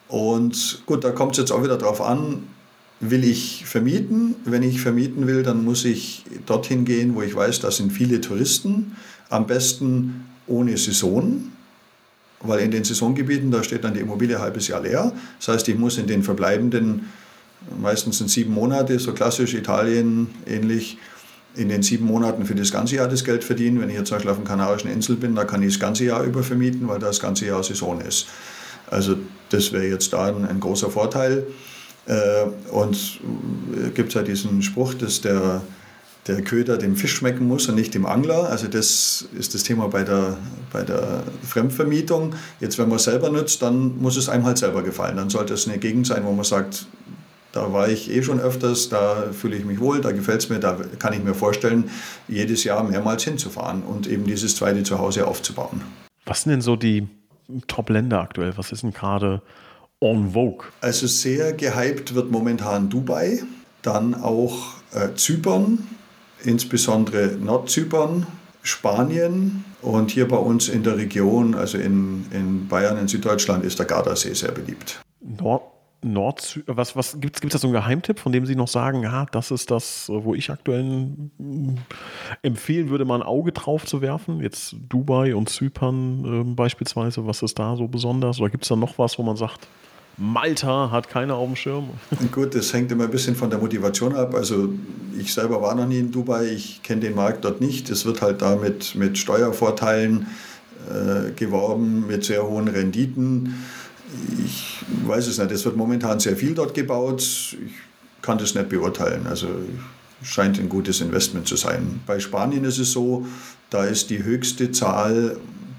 Und 0.09 0.83
gut, 0.85 1.05
da 1.05 1.11
kommt 1.11 1.33
es 1.33 1.39
jetzt 1.39 1.53
auch 1.53 1.63
wieder 1.63 1.79
darauf 1.79 2.03
an, 2.03 2.43
will 3.01 3.25
ich 3.25 3.65
vermieten? 3.65 4.35
Wenn 4.45 4.63
ich 4.63 4.81
vermieten 4.81 5.27
will, 5.27 5.43
dann 5.43 5.65
muss 5.65 5.85
ich 5.87 6.25
dorthin 6.45 6.85
gehen, 6.85 7.15
wo 7.15 7.23
ich 7.23 7.35
weiß, 7.35 7.61
da 7.61 7.71
sind 7.71 7.93
viele 7.93 8.21
Touristen. 8.21 8.97
Am 9.31 9.47
besten 9.47 10.27
ohne 10.47 10.77
Saison, 10.77 11.53
weil 12.43 12.61
in 12.61 12.71
den 12.71 12.85
Saisongebieten, 12.85 13.51
da 13.51 13.63
steht 13.63 13.85
dann 13.85 13.95
die 13.95 14.01
Immobilie 14.01 14.37
ein 14.37 14.43
halbes 14.43 14.69
Jahr 14.69 14.83
leer. 14.83 15.13
Das 15.39 15.49
heißt, 15.49 15.69
ich 15.69 15.77
muss 15.77 15.99
in 15.99 16.07
den 16.07 16.23
verbleibenden 16.23 17.07
Meistens 17.81 18.19
sind 18.19 18.31
sieben 18.31 18.53
Monate, 18.53 18.99
so 18.99 19.13
klassisch 19.13 19.55
Italien 19.55 20.29
ähnlich. 20.47 20.99
In 21.55 21.69
den 21.69 21.83
sieben 21.83 22.07
Monaten 22.07 22.47
für 22.47 22.55
das 22.55 22.73
ganze 22.73 22.97
Jahr 22.97 23.09
das 23.09 23.25
Geld 23.25 23.45
verdienen. 23.45 23.79
Wenn 23.79 23.91
ich 23.91 23.97
jetzt 23.97 24.09
zum 24.09 24.17
Beispiel 24.17 24.31
auf 24.31 24.39
den 24.39 24.47
Kanarischen 24.47 24.91
Inseln 24.91 25.21
bin, 25.21 25.35
da 25.35 25.45
kann 25.45 25.63
ich 25.63 25.75
das 25.75 25.81
ganze 25.81 26.05
Jahr 26.05 26.23
über 26.25 26.43
vermieten, 26.43 26.89
weil 26.89 26.99
da 26.99 27.09
das 27.09 27.21
ganze 27.21 27.45
Jahr 27.45 27.63
Saison 27.63 28.01
ist. 28.01 28.27
Also 28.91 29.17
das 29.51 29.71
wäre 29.71 29.87
jetzt 29.87 30.15
da 30.15 30.29
ein, 30.29 30.47
ein 30.47 30.61
großer 30.61 30.89
Vorteil. 30.91 31.47
Äh, 32.07 32.47
und 32.71 32.97
es 32.97 33.19
äh, 33.87 33.91
gibt 33.91 34.17
halt 34.17 34.29
diesen 34.29 34.63
Spruch, 34.63 34.95
dass 34.95 35.21
der, 35.21 35.61
der 36.27 36.43
Köder 36.43 36.77
dem 36.77 36.95
Fisch 36.95 37.15
schmecken 37.15 37.49
muss 37.49 37.69
und 37.69 37.75
nicht 37.75 37.95
dem 37.95 38.07
Angler. 38.07 38.49
Also 38.49 38.69
das 38.69 39.27
ist 39.37 39.55
das 39.55 39.65
Thema 39.65 39.89
bei 39.89 40.05
der, 40.05 40.37
bei 40.73 40.83
der 40.83 41.25
Fremdvermietung. 41.43 42.35
Jetzt, 42.61 42.79
wenn 42.79 42.89
man 42.89 42.97
es 42.97 43.05
selber 43.05 43.31
nutzt, 43.31 43.63
dann 43.63 43.99
muss 43.99 44.17
es 44.17 44.29
einem 44.29 44.45
halt 44.47 44.59
selber 44.59 44.83
gefallen. 44.83 45.17
Dann 45.17 45.31
sollte 45.31 45.55
es 45.55 45.67
eine 45.69 45.79
Gegend 45.79 46.07
sein, 46.07 46.25
wo 46.25 46.33
man 46.33 46.45
sagt, 46.45 46.87
da 47.53 47.73
war 47.73 47.89
ich 47.89 48.11
eh 48.11 48.23
schon 48.23 48.41
öfters, 48.41 48.89
da 48.89 49.31
fühle 49.33 49.57
ich 49.57 49.65
mich 49.65 49.79
wohl, 49.79 50.01
da 50.01 50.13
gefällt 50.13 50.41
es 50.43 50.49
mir, 50.49 50.59
da 50.59 50.79
kann 50.99 51.13
ich 51.13 51.23
mir 51.23 51.35
vorstellen, 51.35 51.91
jedes 52.27 52.65
Jahr 52.65 52.83
mehrmals 52.83 53.25
hinzufahren 53.25 53.83
und 53.83 54.07
eben 54.07 54.25
dieses 54.25 54.57
zweite 54.57 54.83
Zuhause 54.85 55.27
aufzubauen. 55.27 55.83
Was 56.25 56.43
sind 56.43 56.53
denn 56.53 56.63
so 56.63 56.77
die 56.77 57.09
Top-Länder 57.67 58.21
aktuell? 58.21 58.57
Was 58.57 58.73
ist 58.73 58.85
denn 58.85 58.93
gerade 58.93 59.43
en 60.01 60.33
vogue? 60.33 60.67
Also 60.81 61.07
sehr 61.07 61.53
gehypt 61.53 62.15
wird 62.15 62.31
momentan 62.31 62.89
Dubai, 62.89 63.43
dann 63.83 64.15
auch 64.15 64.75
äh, 64.95 65.15
Zypern, 65.15 65.87
insbesondere 66.45 67.37
Nordzypern, 67.41 68.27
Spanien 68.63 69.65
und 69.81 70.11
hier 70.11 70.29
bei 70.29 70.37
uns 70.37 70.69
in 70.69 70.83
der 70.83 70.97
Region, 70.97 71.55
also 71.55 71.79
in, 71.79 72.27
in 72.31 72.69
Bayern, 72.69 72.99
in 72.99 73.09
Süddeutschland, 73.09 73.65
ist 73.65 73.79
der 73.79 73.87
Gardasee 73.87 74.35
sehr 74.35 74.53
beliebt. 74.53 75.01
Nord 75.21 75.63
Nord, 76.05 76.61
was, 76.67 76.97
was 76.97 77.21
gibt 77.21 77.45
es 77.45 77.53
da 77.53 77.59
so 77.59 77.69
einen 77.69 77.75
Geheimtipp, 77.75 78.19
von 78.19 78.33
dem 78.33 78.45
Sie 78.45 78.57
noch 78.57 78.67
sagen, 78.67 79.05
ja, 79.05 79.27
das 79.27 79.53
ist 79.53 79.71
das, 79.71 80.09
wo 80.09 80.35
ich 80.35 80.51
aktuell 80.51 80.83
mm, 80.83 81.77
empfehlen 82.43 82.91
würde, 82.91 83.05
mal 83.05 83.21
ein 83.21 83.23
Auge 83.23 83.53
drauf 83.53 83.87
zu 83.87 84.01
werfen? 84.03 84.41
Jetzt 84.41 84.75
Dubai 84.89 85.37
und 85.37 85.49
Zypern 85.49 86.25
äh, 86.25 86.55
beispielsweise, 86.55 87.25
was 87.27 87.43
ist 87.43 87.59
da 87.59 87.77
so 87.77 87.87
besonders? 87.87 88.41
Oder 88.41 88.51
gibt 88.51 88.65
es 88.65 88.69
da 88.69 88.75
noch 88.75 88.99
was, 88.99 89.17
wo 89.17 89.23
man 89.23 89.37
sagt, 89.37 89.69
Malta 90.17 90.91
hat 90.91 91.09
keiner 91.09 91.35
auf 91.35 91.47
dem 91.47 91.57
Schirm? 91.57 91.91
Gut, 92.33 92.55
das 92.55 92.73
hängt 92.73 92.93
immer 92.93 93.05
ein 93.05 93.11
bisschen 93.11 93.35
von 93.35 93.51
der 93.51 93.59
Motivation 93.59 94.15
ab. 94.15 94.35
Also 94.35 94.69
ich 95.19 95.33
selber 95.33 95.61
war 95.63 95.75
noch 95.75 95.87
nie 95.87 95.99
in 95.99 96.13
Dubai, 96.13 96.47
ich 96.47 96.83
kenne 96.83 97.01
den 97.01 97.15
Markt 97.15 97.45
dort 97.45 97.61
nicht. 97.61 97.91
Es 97.91 98.05
wird 98.05 98.23
halt 98.23 98.43
da 98.43 98.57
mit, 98.57 98.95
mit 98.95 99.19
Steuervorteilen 99.19 100.27
äh, 100.91 101.33
geworben, 101.33 102.07
mit 102.07 102.25
sehr 102.25 102.47
hohen 102.47 102.69
Renditen 102.69 103.55
ich 104.45 104.77
weiß 105.07 105.27
es 105.27 105.39
nicht. 105.39 105.51
Es 105.51 105.65
wird 105.65 105.77
momentan 105.77 106.21
sehr 106.21 106.37
viel 106.37 106.55
dort 106.55 106.75
gebaut. 106.75 107.23
Ich 107.23 107.57
kann 108.21 108.39
das 108.39 108.55
nicht 108.55 108.69
beurteilen. 108.69 109.27
Also 109.27 109.49
scheint 110.23 110.59
ein 110.59 110.69
gutes 110.69 111.01
Investment 111.01 111.49
zu 111.49 111.57
sein. 111.57 112.01
Bei 112.07 112.21
Spanien 112.21 112.65
ist 112.65 112.79
es 112.79 112.93
so, 112.93 113.27
da 113.71 113.85
ist 113.85 114.11
die 114.11 114.23
höchste 114.23 114.71
Zahl 114.71 115.39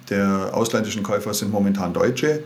der 0.09 0.49
ausländischen 0.53 1.03
Käufer 1.03 1.33
sind 1.33 1.51
momentan 1.51 1.93
Deutsche. 1.93 2.43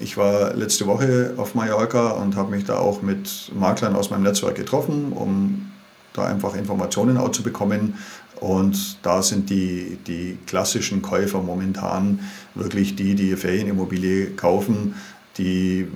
Ich 0.00 0.16
war 0.16 0.54
letzte 0.54 0.86
Woche 0.86 1.34
auf 1.36 1.54
Mallorca 1.54 2.10
und 2.10 2.36
habe 2.36 2.50
mich 2.50 2.64
da 2.64 2.78
auch 2.78 3.02
mit 3.02 3.52
Maklern 3.54 3.94
aus 3.94 4.10
meinem 4.10 4.24
Netzwerk 4.24 4.56
getroffen, 4.56 5.12
um 5.12 5.70
da 6.12 6.26
einfach 6.26 6.54
Informationen 6.56 7.16
auch 7.16 7.30
zu 7.30 7.42
bekommen. 7.42 7.98
Und 8.40 8.98
da 9.02 9.22
sind 9.22 9.50
die, 9.50 9.98
die 10.06 10.38
klassischen 10.46 11.02
Käufer 11.02 11.40
momentan 11.40 12.20
wirklich 12.54 12.96
die, 12.96 13.14
die 13.14 13.36
Ferienimmobilie 13.36 14.30
kaufen, 14.32 14.94
die 15.38 15.88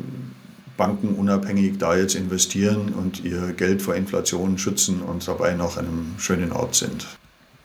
Banken 0.77 1.15
unabhängig 1.17 1.79
da 1.79 1.97
jetzt 1.97 2.15
investieren 2.15 2.95
und 2.95 3.25
ihr 3.25 3.53
Geld 3.53 3.83
vor 3.83 3.97
Inflation 3.97 4.59
schützen 4.59 5.03
und 5.03 5.27
dabei 5.27 5.55
noch 5.55 5.77
an 5.77 5.87
einem 5.87 6.15
schönen 6.19 6.53
Ort 6.53 6.77
sind. 6.77 7.07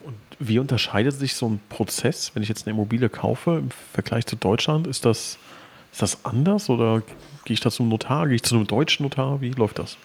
Und 0.03 0.15
wie 0.39 0.59
unterscheidet 0.59 1.17
sich 1.17 1.35
so 1.35 1.47
ein 1.47 1.61
Prozess, 1.69 2.31
wenn 2.33 2.43
ich 2.43 2.49
jetzt 2.49 2.67
eine 2.67 2.73
Immobilie 2.73 3.09
kaufe 3.09 3.59
im 3.59 3.69
Vergleich 3.93 4.25
zu 4.25 4.35
Deutschland? 4.35 4.87
Ist 4.87 5.05
das, 5.05 5.37
ist 5.93 6.01
das 6.01 6.17
anders 6.23 6.69
oder 6.69 7.03
gehe 7.45 7.53
ich 7.53 7.59
da 7.59 7.69
zum 7.69 7.87
Notar? 7.87 8.27
Gehe 8.27 8.35
ich 8.35 8.43
zu 8.43 8.55
einem 8.55 8.65
deutschen 8.65 9.03
Notar? 9.03 9.39
Wie 9.41 9.51
läuft 9.51 9.77
das? 9.77 9.95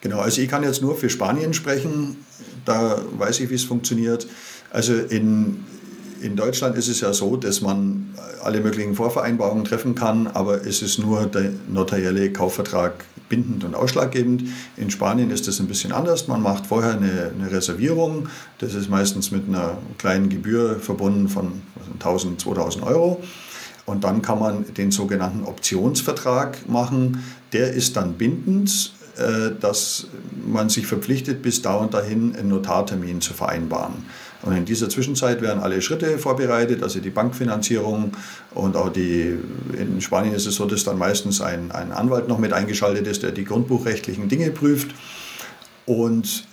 Genau, 0.00 0.18
also 0.18 0.40
ich 0.40 0.48
kann 0.48 0.62
jetzt 0.62 0.80
nur 0.82 0.96
für 0.96 1.10
Spanien 1.10 1.52
sprechen. 1.52 2.16
Da 2.64 3.00
weiß 3.18 3.40
ich, 3.40 3.50
wie 3.50 3.54
es 3.54 3.64
funktioniert. 3.64 4.26
Also 4.70 4.94
in, 4.94 5.64
in 6.22 6.34
Deutschland 6.34 6.76
ist 6.78 6.88
es 6.88 7.00
ja 7.00 7.12
so, 7.12 7.36
dass 7.36 7.60
man 7.60 8.14
alle 8.42 8.60
möglichen 8.60 8.94
Vorvereinbarungen 8.94 9.64
treffen 9.64 9.94
kann, 9.94 10.26
aber 10.28 10.66
es 10.66 10.80
ist 10.80 10.98
nur 10.98 11.26
der 11.26 11.52
notarielle 11.68 12.32
Kaufvertrag 12.32 13.04
bindend 13.28 13.64
und 13.64 13.74
ausschlaggebend. 13.74 14.44
In 14.76 14.90
Spanien 14.90 15.30
ist 15.30 15.46
das 15.46 15.60
ein 15.60 15.66
bisschen 15.66 15.92
anders. 15.92 16.26
Man 16.26 16.42
macht 16.42 16.66
vorher 16.66 16.92
eine, 16.92 17.32
eine 17.38 17.50
Reservierung. 17.50 18.28
Das 18.58 18.74
ist 18.74 18.88
meistens 18.88 19.30
mit 19.30 19.48
einer 19.48 19.78
kleinen 19.98 20.30
Gebühr 20.30 20.80
verbunden 20.80 21.28
von 21.28 21.62
1000, 21.94 22.40
2000 22.40 22.84
Euro. 22.84 23.22
Und 23.86 24.04
dann 24.04 24.22
kann 24.22 24.38
man 24.38 24.74
den 24.74 24.90
sogenannten 24.90 25.44
Optionsvertrag 25.44 26.68
machen. 26.68 27.22
Der 27.52 27.72
ist 27.72 27.96
dann 27.96 28.14
bindend, 28.14 28.92
äh, 29.16 29.50
dass 29.60 30.08
man 30.46 30.68
sich 30.68 30.86
verpflichtet, 30.86 31.42
bis 31.42 31.62
da 31.62 31.76
und 31.76 31.94
dahin 31.94 32.34
einen 32.34 32.48
Notartermin 32.48 33.20
zu 33.20 33.34
vereinbaren. 33.34 34.04
Und 34.42 34.56
in 34.56 34.64
dieser 34.64 34.88
Zwischenzeit 34.90 35.40
werden 35.40 35.62
alle 35.62 35.80
Schritte 35.80 36.18
vorbereitet, 36.18 36.82
also 36.82 37.00
die 37.00 37.10
Bankfinanzierung 37.10 38.12
und 38.54 38.76
auch 38.76 38.90
die, 38.90 39.38
in 39.78 40.00
Spanien 40.00 40.34
ist 40.34 40.46
es 40.46 40.56
so, 40.56 40.66
dass 40.66 40.84
dann 40.84 40.98
meistens 40.98 41.40
ein, 41.40 41.72
ein 41.72 41.92
Anwalt 41.92 42.28
noch 42.28 42.38
mit 42.38 42.52
eingeschaltet 42.52 43.06
ist, 43.06 43.22
der 43.22 43.30
die 43.30 43.44
grundbuchrechtlichen 43.44 44.28
Dinge 44.28 44.50
prüft. 44.50 44.94
Und 45.86 46.46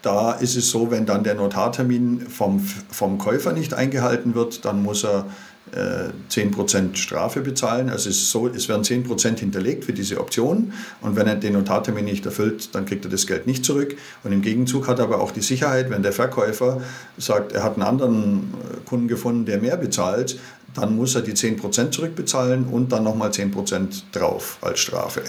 da 0.00 0.32
ist 0.32 0.56
es 0.56 0.70
so, 0.70 0.90
wenn 0.90 1.04
dann 1.04 1.24
der 1.24 1.34
Notartermin 1.34 2.28
vom, 2.28 2.60
vom 2.60 3.18
Käufer 3.18 3.52
nicht 3.52 3.74
eingehalten 3.74 4.34
wird, 4.34 4.64
dann 4.64 4.82
muss 4.82 5.04
er 5.04 5.26
10% 5.72 6.92
äh, 6.92 6.96
Strafe 6.96 7.40
bezahlen. 7.40 7.88
Also 7.88 8.10
es, 8.10 8.30
so, 8.30 8.48
es 8.48 8.68
werden 8.68 8.82
10% 8.82 9.38
hinterlegt 9.38 9.84
für 9.84 9.92
diese 9.92 10.20
Option 10.20 10.72
und 11.00 11.16
wenn 11.16 11.26
er 11.26 11.36
den 11.36 11.54
Notartermin 11.54 12.04
nicht 12.04 12.24
erfüllt, 12.26 12.74
dann 12.74 12.86
kriegt 12.86 13.04
er 13.04 13.10
das 13.10 13.26
Geld 13.26 13.46
nicht 13.46 13.64
zurück. 13.64 13.96
Und 14.22 14.32
im 14.32 14.42
Gegenzug 14.42 14.86
hat 14.86 14.98
er 14.98 15.04
aber 15.04 15.20
auch 15.20 15.32
die 15.32 15.40
Sicherheit, 15.40 15.90
wenn 15.90 16.02
der 16.02 16.12
Verkäufer 16.12 16.80
sagt, 17.18 17.52
er 17.52 17.64
hat 17.64 17.74
einen 17.74 17.82
anderen 17.82 18.36
äh, 18.38 18.88
Kunden 18.88 19.08
gefunden, 19.08 19.46
der 19.46 19.58
mehr 19.58 19.76
bezahlt, 19.76 20.38
dann 20.74 20.96
muss 20.96 21.14
er 21.14 21.22
die 21.22 21.34
10% 21.34 21.90
zurückbezahlen 21.90 22.66
und 22.66 22.92
dann 22.92 23.04
nochmal 23.04 23.30
10% 23.30 24.02
drauf 24.12 24.58
als 24.60 24.80
Strafe. 24.80 25.22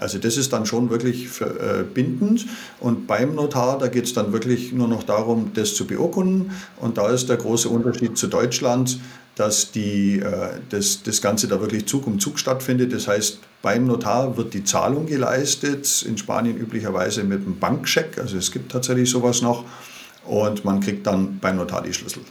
Also 0.00 0.18
das 0.18 0.36
ist 0.36 0.52
dann 0.52 0.66
schon 0.66 0.90
wirklich 0.90 1.40
äh, 1.40 1.82
bindend 1.82 2.46
und 2.80 3.06
beim 3.06 3.34
Notar, 3.34 3.78
da 3.78 3.88
geht 3.88 4.04
es 4.04 4.14
dann 4.14 4.32
wirklich 4.32 4.72
nur 4.72 4.88
noch 4.88 5.02
darum, 5.02 5.52
das 5.54 5.74
zu 5.74 5.86
beurkunden 5.86 6.52
und 6.78 6.98
da 6.98 7.08
ist 7.08 7.28
der 7.28 7.36
große 7.36 7.68
Unterschied 7.68 8.16
zu 8.16 8.26
Deutschland 8.26 8.98
dass 9.40 9.72
die, 9.72 10.18
äh, 10.18 10.60
das, 10.68 11.02
das 11.02 11.22
Ganze 11.22 11.48
da 11.48 11.60
wirklich 11.60 11.86
Zug 11.86 12.06
um 12.06 12.18
Zug 12.20 12.38
stattfindet. 12.38 12.92
Das 12.92 13.08
heißt, 13.08 13.38
beim 13.62 13.86
Notar 13.86 14.36
wird 14.36 14.52
die 14.52 14.64
Zahlung 14.64 15.06
geleistet, 15.06 16.02
in 16.06 16.18
Spanien 16.18 16.58
üblicherweise 16.58 17.24
mit 17.24 17.46
einem 17.46 17.58
Bankscheck, 17.58 18.18
also 18.18 18.36
es 18.36 18.52
gibt 18.52 18.70
tatsächlich 18.70 19.08
sowas 19.08 19.40
noch, 19.40 19.64
und 20.26 20.66
man 20.66 20.80
kriegt 20.80 21.06
dann 21.06 21.38
beim 21.38 21.56
Notar 21.56 21.82
die 21.82 21.94
Schlüssel. 21.94 22.22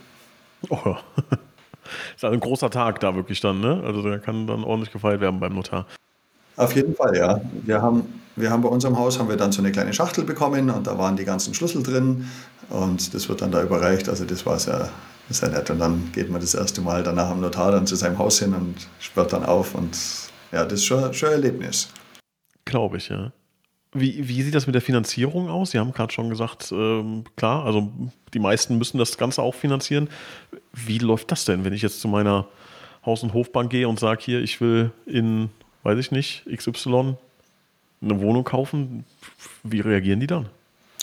Oh. 0.70 0.96
Ist 2.16 2.24
also 2.24 2.36
ein 2.36 2.40
großer 2.40 2.70
Tag 2.70 3.00
da 3.00 3.16
wirklich 3.16 3.42
dann, 3.42 3.60
ne? 3.60 3.82
Also 3.84 4.04
da 4.04 4.20
kann 4.20 4.46
dann 4.46 4.64
ordentlich 4.64 4.92
gefeiert 4.92 5.22
werden 5.22 5.40
beim 5.40 5.56
Notar. 5.56 5.88
Auf 6.60 6.76
jeden 6.76 6.94
Fall, 6.94 7.16
ja. 7.16 7.40
Wir 7.64 7.82
haben, 7.82 8.22
wir 8.36 8.50
haben 8.50 8.62
bei 8.62 8.68
unserem 8.68 8.98
Haus 8.98 9.18
haben 9.18 9.30
wir 9.30 9.38
dann 9.38 9.54
so 9.54 9.62
eine 9.62 9.72
kleine 9.72 9.94
Schachtel 9.94 10.26
bekommen 10.26 10.70
und 10.70 10.86
da 10.86 10.98
waren 10.98 11.16
die 11.16 11.24
ganzen 11.24 11.54
Schlüssel 11.54 11.84
drin 11.84 12.28
und 12.70 13.14
das 13.14 13.30
wird 13.30 13.42
dann 13.42 13.52
da 13.52 13.64
überreicht. 13.64 14.10
Also 14.10 14.26
das 14.26 14.46
war 14.46 14.60
sehr, 14.60 14.90
ja 15.30 15.48
nett. 15.48 15.70
Und 15.70 15.80
dann 15.80 16.12
geht 16.12 16.30
man 16.30 16.42
das 16.42 16.56
erste 16.56 16.82
Mal 16.82 17.02
danach 17.04 17.30
am 17.30 17.40
Notar 17.40 17.72
dann 17.72 17.88
zu 17.88 17.96
seinem 17.96 18.18
Haus 18.18 18.40
hin 18.40 18.54
und 18.54 18.76
sperrt 19.00 19.32
dann 19.32 19.46
auf. 19.46 19.74
Und 19.74 19.98
ja, 20.52 20.66
das 20.66 20.74
ist 20.74 20.86
schon, 20.86 21.14
schon 21.14 21.30
ein 21.30 21.36
Erlebnis. 21.36 21.88
Glaube 22.66 22.98
ich, 22.98 23.08
ja. 23.08 23.32
Wie, 23.94 24.28
wie 24.28 24.42
sieht 24.42 24.54
das 24.54 24.68
mit 24.68 24.76
der 24.76 24.82
Finanzierung 24.82 25.50
aus? 25.50 25.72
Sie 25.72 25.80
haben 25.80 25.94
gerade 25.94 26.12
schon 26.12 26.30
gesagt, 26.30 26.74
ähm, 26.74 27.24
klar, 27.38 27.64
also 27.64 27.90
die 28.34 28.40
meisten 28.40 28.78
müssen 28.78 28.98
das 28.98 29.18
Ganze 29.18 29.42
auch 29.42 29.56
finanzieren. 29.56 30.10
Wie 30.74 30.98
läuft 30.98 31.32
das 31.32 31.46
denn, 31.46 31.64
wenn 31.64 31.72
ich 31.72 31.84
jetzt 31.84 32.02
zu 32.02 32.10
meiner 32.10 32.48
Haus- 33.06 33.24
und 33.24 33.34
Hofbank 33.34 33.72
gehe 33.72 33.88
und 33.88 33.98
sage, 33.98 34.22
hier, 34.22 34.42
ich 34.42 34.60
will 34.60 34.92
in, 35.06 35.50
weiß 35.84 36.00
ich 36.00 36.12
nicht, 36.12 36.46
XY 36.54 37.16
eine 38.02 38.22
Wohnung 38.22 38.44
kaufen? 38.44 39.06
Wie 39.64 39.82
reagieren 39.82 40.20
die 40.20 40.28
dann? 40.28 40.48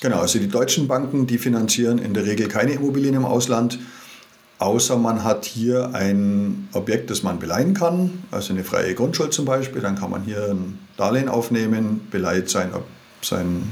Genau, 0.01 0.21
also 0.21 0.39
die 0.39 0.49
deutschen 0.49 0.89
Banken, 0.89 1.27
die 1.27 1.39
finanzieren 1.39 1.99
in 1.99 2.15
der 2.15 2.27
Regel 2.27 2.49
keine 2.49 2.73
Immobilien 2.73 3.15
im 3.15 3.25
Ausland 3.25 3.79
außer 4.59 4.97
man 4.97 5.25
hat 5.25 5.45
hier 5.45 5.95
ein 5.95 6.69
Objekt, 6.73 7.11
das 7.11 7.23
man 7.23 7.39
beleihen 7.39 7.75
kann, 7.75 8.23
also 8.31 8.53
eine 8.53 8.65
freie 8.65 8.95
Grundschuld 8.95 9.33
zum 9.33 9.45
Beispiel, 9.45 9.83
dann 9.83 9.97
kann 9.97 10.11
man 10.11 10.23
hier 10.23 10.51
ein 10.51 10.79
Darlehen 10.97 11.29
aufnehmen, 11.29 12.07
beleiht 12.11 12.49
sein, 12.49 12.71
sein 13.23 13.63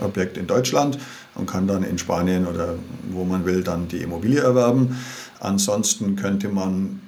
Objekt 0.00 0.36
in 0.36 0.46
Deutschland 0.46 0.98
und 1.34 1.48
kann 1.48 1.66
dann 1.66 1.84
in 1.84 1.98
Spanien 1.98 2.46
oder 2.46 2.74
wo 3.10 3.24
man 3.24 3.44
will 3.44 3.62
dann 3.62 3.88
die 3.88 3.98
Immobilie 3.98 4.40
erwerben. 4.40 4.96
Ansonsten 5.40 6.16
könnte 6.16 6.48
man 6.48 7.00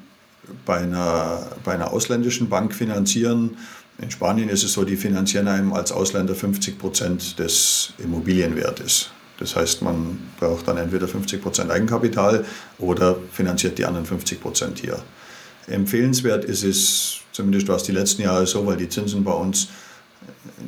bei 0.65 0.79
einer, 0.79 1.49
bei 1.65 1.73
einer 1.73 1.93
ausländischen 1.93 2.49
Bank 2.49 2.75
finanzieren. 2.75 3.57
In 3.99 4.11
Spanien 4.11 4.49
ist 4.49 4.63
es 4.63 4.73
so, 4.73 4.85
die 4.85 4.97
finanzieren 4.97 5.49
einem 5.49 5.73
als 5.73 5.93
Ausländer 5.93 6.35
50 6.35 6.79
Prozent 6.79 7.39
des 7.39 7.93
Immobilienwertes. 7.99 9.11
Das 9.39 9.55
heißt, 9.55 9.83
man 9.83 10.19
braucht 10.39 10.67
dann 10.69 10.79
entweder 10.79 11.07
50% 11.07 11.71
Eigenkapital 11.71 12.45
oder 12.79 13.17
finanziert 13.33 13.79
die 13.79 13.85
anderen 13.85 14.07
50% 14.07 14.81
hier. 14.81 15.03
Empfehlenswert 15.67 16.45
ist 16.45 16.65
es, 16.65 17.19
zumindest 17.33 17.69
war 17.69 17.77
es 17.77 17.83
die 17.83 17.93
letzten 17.93 18.23
Jahre 18.23 18.47
so, 18.47 18.67
weil 18.67 18.77
die 18.77 18.89
Zinsen 18.89 19.25
bei 19.25 19.33
uns 19.33 19.69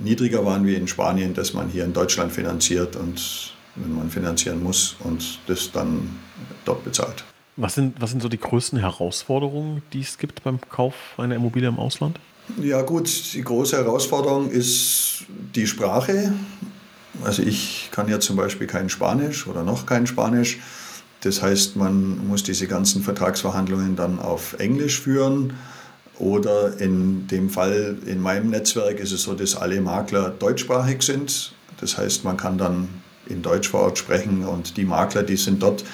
niedriger 0.02 0.44
waren 0.44 0.66
wie 0.66 0.74
in 0.74 0.88
Spanien, 0.88 1.34
dass 1.34 1.54
man 1.54 1.68
hier 1.68 1.84
in 1.84 1.92
Deutschland 1.92 2.32
finanziert 2.32 2.96
und 2.96 3.54
wenn 3.76 3.94
man 3.94 4.10
finanzieren 4.10 4.62
muss 4.62 4.96
und 5.00 5.38
das 5.46 5.70
dann 5.72 6.18
dort 6.64 6.84
bezahlt. 6.84 7.24
Was 7.60 7.74
sind, 7.74 8.00
was 8.00 8.10
sind 8.10 8.22
so 8.22 8.28
die 8.28 8.38
größten 8.38 8.78
Herausforderungen, 8.78 9.82
die 9.92 10.00
es 10.00 10.16
gibt 10.16 10.44
beim 10.44 10.60
Kauf 10.70 10.94
einer 11.16 11.34
Immobilie 11.34 11.68
im 11.68 11.80
Ausland? 11.80 12.20
Ja 12.56 12.82
gut, 12.82 13.10
die 13.34 13.42
große 13.42 13.76
Herausforderung 13.76 14.48
ist 14.48 15.24
die 15.56 15.66
Sprache. 15.66 16.32
Also 17.24 17.42
ich 17.42 17.88
kann 17.90 18.08
ja 18.08 18.20
zum 18.20 18.36
Beispiel 18.36 18.68
kein 18.68 18.88
Spanisch 18.88 19.48
oder 19.48 19.64
noch 19.64 19.86
kein 19.86 20.06
Spanisch. 20.06 20.60
Das 21.22 21.42
heißt, 21.42 21.74
man 21.74 22.28
muss 22.28 22.44
diese 22.44 22.68
ganzen 22.68 23.02
Vertragsverhandlungen 23.02 23.96
dann 23.96 24.20
auf 24.20 24.54
Englisch 24.60 25.00
führen. 25.00 25.54
Oder 26.20 26.80
in 26.80 27.26
dem 27.26 27.50
Fall 27.50 27.96
in 28.06 28.20
meinem 28.20 28.50
Netzwerk 28.50 29.00
ist 29.00 29.10
es 29.10 29.24
so, 29.24 29.34
dass 29.34 29.56
alle 29.56 29.80
Makler 29.80 30.30
deutschsprachig 30.30 31.02
sind. 31.02 31.52
Das 31.80 31.98
heißt, 31.98 32.22
man 32.22 32.36
kann 32.36 32.56
dann 32.56 32.88
in 33.26 33.42
Deutsch 33.42 33.68
vor 33.68 33.80
Ort 33.80 33.98
sprechen 33.98 34.44
und 34.44 34.76
die 34.76 34.84
Makler, 34.84 35.24
die 35.24 35.36
sind 35.36 35.60
dort 35.60 35.84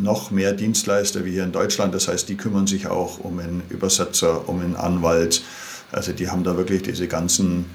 noch 0.00 0.30
mehr 0.30 0.52
Dienstleister 0.52 1.24
wie 1.24 1.32
hier 1.32 1.44
in 1.44 1.52
Deutschland. 1.52 1.94
Das 1.94 2.08
heißt, 2.08 2.28
die 2.28 2.36
kümmern 2.36 2.66
sich 2.66 2.86
auch 2.86 3.18
um 3.20 3.38
einen 3.38 3.62
Übersetzer, 3.68 4.48
um 4.48 4.60
einen 4.60 4.76
Anwalt. 4.76 5.42
Also 5.92 6.12
die 6.12 6.28
haben 6.28 6.44
da 6.44 6.56
wirklich 6.56 6.82
diese 6.82 7.08
ganzen 7.08 7.66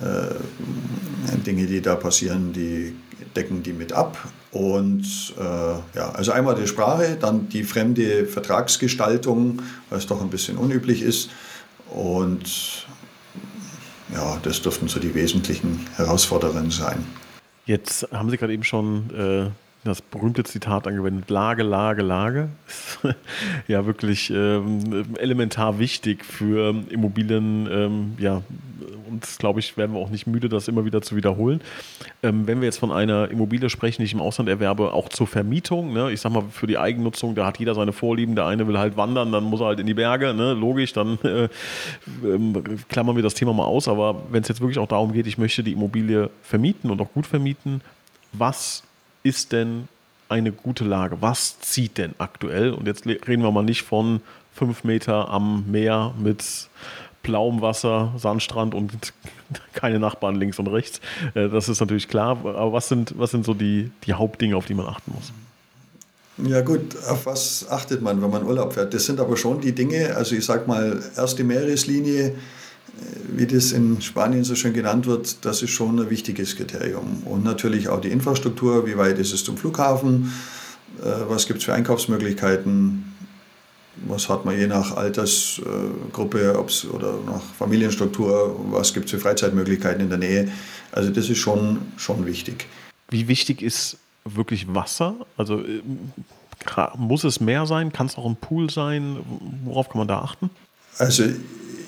äh, 0.00 1.36
Dinge, 1.46 1.66
die 1.66 1.80
da 1.80 1.96
passieren, 1.96 2.52
die 2.52 2.94
decken 3.36 3.62
die 3.62 3.72
mit 3.72 3.92
ab. 3.92 4.18
Und 4.50 5.34
äh, 5.38 5.98
ja, 5.98 6.10
also 6.12 6.32
einmal 6.32 6.54
die 6.54 6.66
Sprache, 6.66 7.16
dann 7.18 7.48
die 7.48 7.64
fremde 7.64 8.26
Vertragsgestaltung, 8.26 9.62
es 9.90 10.06
doch 10.06 10.20
ein 10.20 10.30
bisschen 10.30 10.58
unüblich 10.58 11.02
ist. 11.02 11.30
Und 11.90 12.86
ja, 14.12 14.38
das 14.42 14.60
dürften 14.60 14.88
so 14.88 15.00
die 15.00 15.14
wesentlichen 15.14 15.86
Herausforderungen 15.96 16.70
sein. 16.70 17.04
Jetzt 17.64 18.08
haben 18.12 18.28
Sie 18.28 18.36
gerade 18.36 18.52
eben 18.52 18.64
schon 18.64 19.10
äh, 19.10 19.50
das 19.84 20.00
berühmte 20.00 20.44
Zitat 20.44 20.86
angewendet, 20.86 21.28
Lage, 21.28 21.64
Lage, 21.64 22.02
Lage. 22.02 22.48
ja, 23.68 23.84
wirklich 23.84 24.30
ähm, 24.30 25.06
elementar 25.18 25.80
wichtig 25.80 26.24
für 26.24 26.74
Immobilien. 26.88 27.68
Ähm, 27.70 28.14
ja, 28.18 28.42
und 29.08 29.26
glaube 29.38 29.58
ich, 29.58 29.76
werden 29.76 29.94
wir 29.94 30.00
auch 30.00 30.10
nicht 30.10 30.28
müde, 30.28 30.48
das 30.48 30.68
immer 30.68 30.84
wieder 30.84 31.02
zu 31.02 31.16
wiederholen. 31.16 31.60
Ähm, 32.22 32.46
wenn 32.46 32.60
wir 32.60 32.66
jetzt 32.66 32.78
von 32.78 32.92
einer 32.92 33.28
Immobilie 33.30 33.70
sprechen, 33.70 34.02
die 34.02 34.06
ich 34.06 34.14
im 34.14 34.20
Ausland 34.20 34.48
erwerbe, 34.48 34.92
auch 34.92 35.08
zur 35.08 35.26
Vermietung, 35.26 35.92
ne? 35.92 36.12
ich 36.12 36.20
sag 36.20 36.32
mal, 36.32 36.44
für 36.50 36.68
die 36.68 36.78
Eigennutzung, 36.78 37.34
da 37.34 37.44
hat 37.44 37.58
jeder 37.58 37.74
seine 37.74 37.92
Vorlieben. 37.92 38.36
Der 38.36 38.46
eine 38.46 38.68
will 38.68 38.78
halt 38.78 38.96
wandern, 38.96 39.32
dann 39.32 39.44
muss 39.44 39.60
er 39.60 39.66
halt 39.66 39.80
in 39.80 39.86
die 39.86 39.94
Berge, 39.94 40.32
ne? 40.32 40.54
logisch, 40.54 40.92
dann 40.92 41.18
äh, 41.24 41.48
ähm, 42.24 42.62
klammern 42.88 43.16
wir 43.16 43.22
das 43.24 43.34
Thema 43.34 43.52
mal 43.52 43.64
aus. 43.64 43.88
Aber 43.88 44.22
wenn 44.30 44.42
es 44.42 44.48
jetzt 44.48 44.60
wirklich 44.60 44.78
auch 44.78 44.88
darum 44.88 45.12
geht, 45.12 45.26
ich 45.26 45.38
möchte 45.38 45.64
die 45.64 45.72
Immobilie 45.72 46.30
vermieten 46.42 46.90
und 46.90 47.00
auch 47.00 47.12
gut 47.12 47.26
vermieten, 47.26 47.80
was 48.32 48.84
ist 49.22 49.52
denn 49.52 49.88
eine 50.28 50.52
gute 50.52 50.84
Lage? 50.84 51.18
Was 51.20 51.60
zieht 51.60 51.98
denn 51.98 52.14
aktuell? 52.18 52.72
Und 52.72 52.86
jetzt 52.86 53.06
reden 53.06 53.42
wir 53.42 53.50
mal 53.50 53.62
nicht 53.62 53.82
von 53.82 54.20
fünf 54.54 54.84
Meter 54.84 55.28
am 55.28 55.70
Meer 55.70 56.14
mit 56.18 56.68
blauem 57.22 57.60
Wasser, 57.60 58.12
Sandstrand 58.16 58.74
und 58.74 59.12
keine 59.74 59.98
Nachbarn 59.98 60.34
links 60.36 60.58
und 60.58 60.66
rechts. 60.66 61.00
Äh, 61.34 61.48
das 61.48 61.68
ist 61.68 61.80
natürlich 61.80 62.08
klar. 62.08 62.30
Aber 62.44 62.72
was 62.72 62.88
sind, 62.88 63.14
was 63.18 63.30
sind 63.30 63.44
so 63.44 63.54
die, 63.54 63.90
die 64.04 64.14
Hauptdinge, 64.14 64.56
auf 64.56 64.66
die 64.66 64.74
man 64.74 64.86
achten 64.86 65.12
muss? 65.14 65.32
Ja 66.38 66.62
gut, 66.62 66.96
auf 67.08 67.26
was 67.26 67.68
achtet 67.68 68.00
man, 68.00 68.22
wenn 68.22 68.30
man 68.30 68.44
Urlaub 68.44 68.72
fährt? 68.72 68.94
Das 68.94 69.04
sind 69.04 69.20
aber 69.20 69.36
schon 69.36 69.60
die 69.60 69.72
Dinge, 69.72 70.16
also 70.16 70.34
ich 70.34 70.44
sag 70.44 70.66
mal, 70.66 71.02
erste 71.14 71.44
Meereslinie, 71.44 72.34
wie 73.28 73.46
das 73.46 73.72
in 73.72 74.00
Spanien 74.00 74.44
so 74.44 74.54
schön 74.54 74.72
genannt 74.72 75.06
wird, 75.06 75.44
das 75.44 75.62
ist 75.62 75.70
schon 75.70 75.98
ein 75.98 76.10
wichtiges 76.10 76.56
Kriterium. 76.56 77.22
Und 77.24 77.44
natürlich 77.44 77.88
auch 77.88 78.00
die 78.00 78.10
Infrastruktur, 78.10 78.86
wie 78.86 78.96
weit 78.96 79.18
ist 79.18 79.32
es 79.32 79.44
zum 79.44 79.56
Flughafen, 79.56 80.32
äh, 81.00 81.04
was 81.28 81.46
gibt 81.46 81.60
es 81.60 81.64
für 81.64 81.74
Einkaufsmöglichkeiten, 81.74 83.12
was 84.06 84.28
hat 84.28 84.44
man 84.44 84.58
je 84.58 84.66
nach 84.66 84.96
Altersgruppe 84.96 86.58
ob's, 86.58 86.84
oder 86.84 87.18
nach 87.26 87.42
Familienstruktur, 87.58 88.58
was 88.70 88.94
gibt 88.94 89.06
es 89.06 89.12
für 89.12 89.18
Freizeitmöglichkeiten 89.18 90.00
in 90.00 90.08
der 90.08 90.18
Nähe. 90.18 90.52
Also 90.92 91.10
das 91.10 91.28
ist 91.28 91.38
schon, 91.38 91.78
schon 91.96 92.26
wichtig. 92.26 92.66
Wie 93.10 93.28
wichtig 93.28 93.62
ist 93.62 93.98
wirklich 94.24 94.72
Wasser? 94.74 95.14
Also 95.36 95.60
äh, 95.60 95.82
muss 96.96 97.24
es 97.24 97.40
mehr 97.40 97.66
sein? 97.66 97.92
Kann 97.92 98.06
es 98.06 98.16
auch 98.16 98.26
ein 98.26 98.36
Pool 98.36 98.70
sein? 98.70 99.18
Worauf 99.64 99.88
kann 99.88 99.98
man 99.98 100.08
da 100.08 100.20
achten? 100.20 100.50
Also 100.98 101.24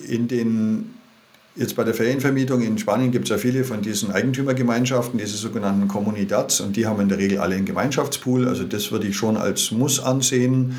in 0.08 0.28
den, 0.28 0.94
jetzt 1.56 1.76
bei 1.76 1.84
der 1.84 1.94
Ferienvermietung 1.94 2.62
in 2.62 2.78
Spanien 2.78 3.10
gibt 3.10 3.24
es 3.24 3.30
ja 3.30 3.38
viele 3.38 3.64
von 3.64 3.82
diesen 3.82 4.10
Eigentümergemeinschaften, 4.10 5.18
diese 5.18 5.36
sogenannten 5.36 5.88
Comunidades, 5.88 6.60
und 6.60 6.76
die 6.76 6.86
haben 6.86 7.00
in 7.00 7.08
der 7.08 7.18
Regel 7.18 7.38
alle 7.38 7.54
einen 7.54 7.64
Gemeinschaftspool. 7.64 8.48
Also 8.48 8.64
das 8.64 8.90
würde 8.92 9.06
ich 9.06 9.16
schon 9.16 9.36
als 9.36 9.70
Muss 9.70 10.00
ansehen. 10.00 10.76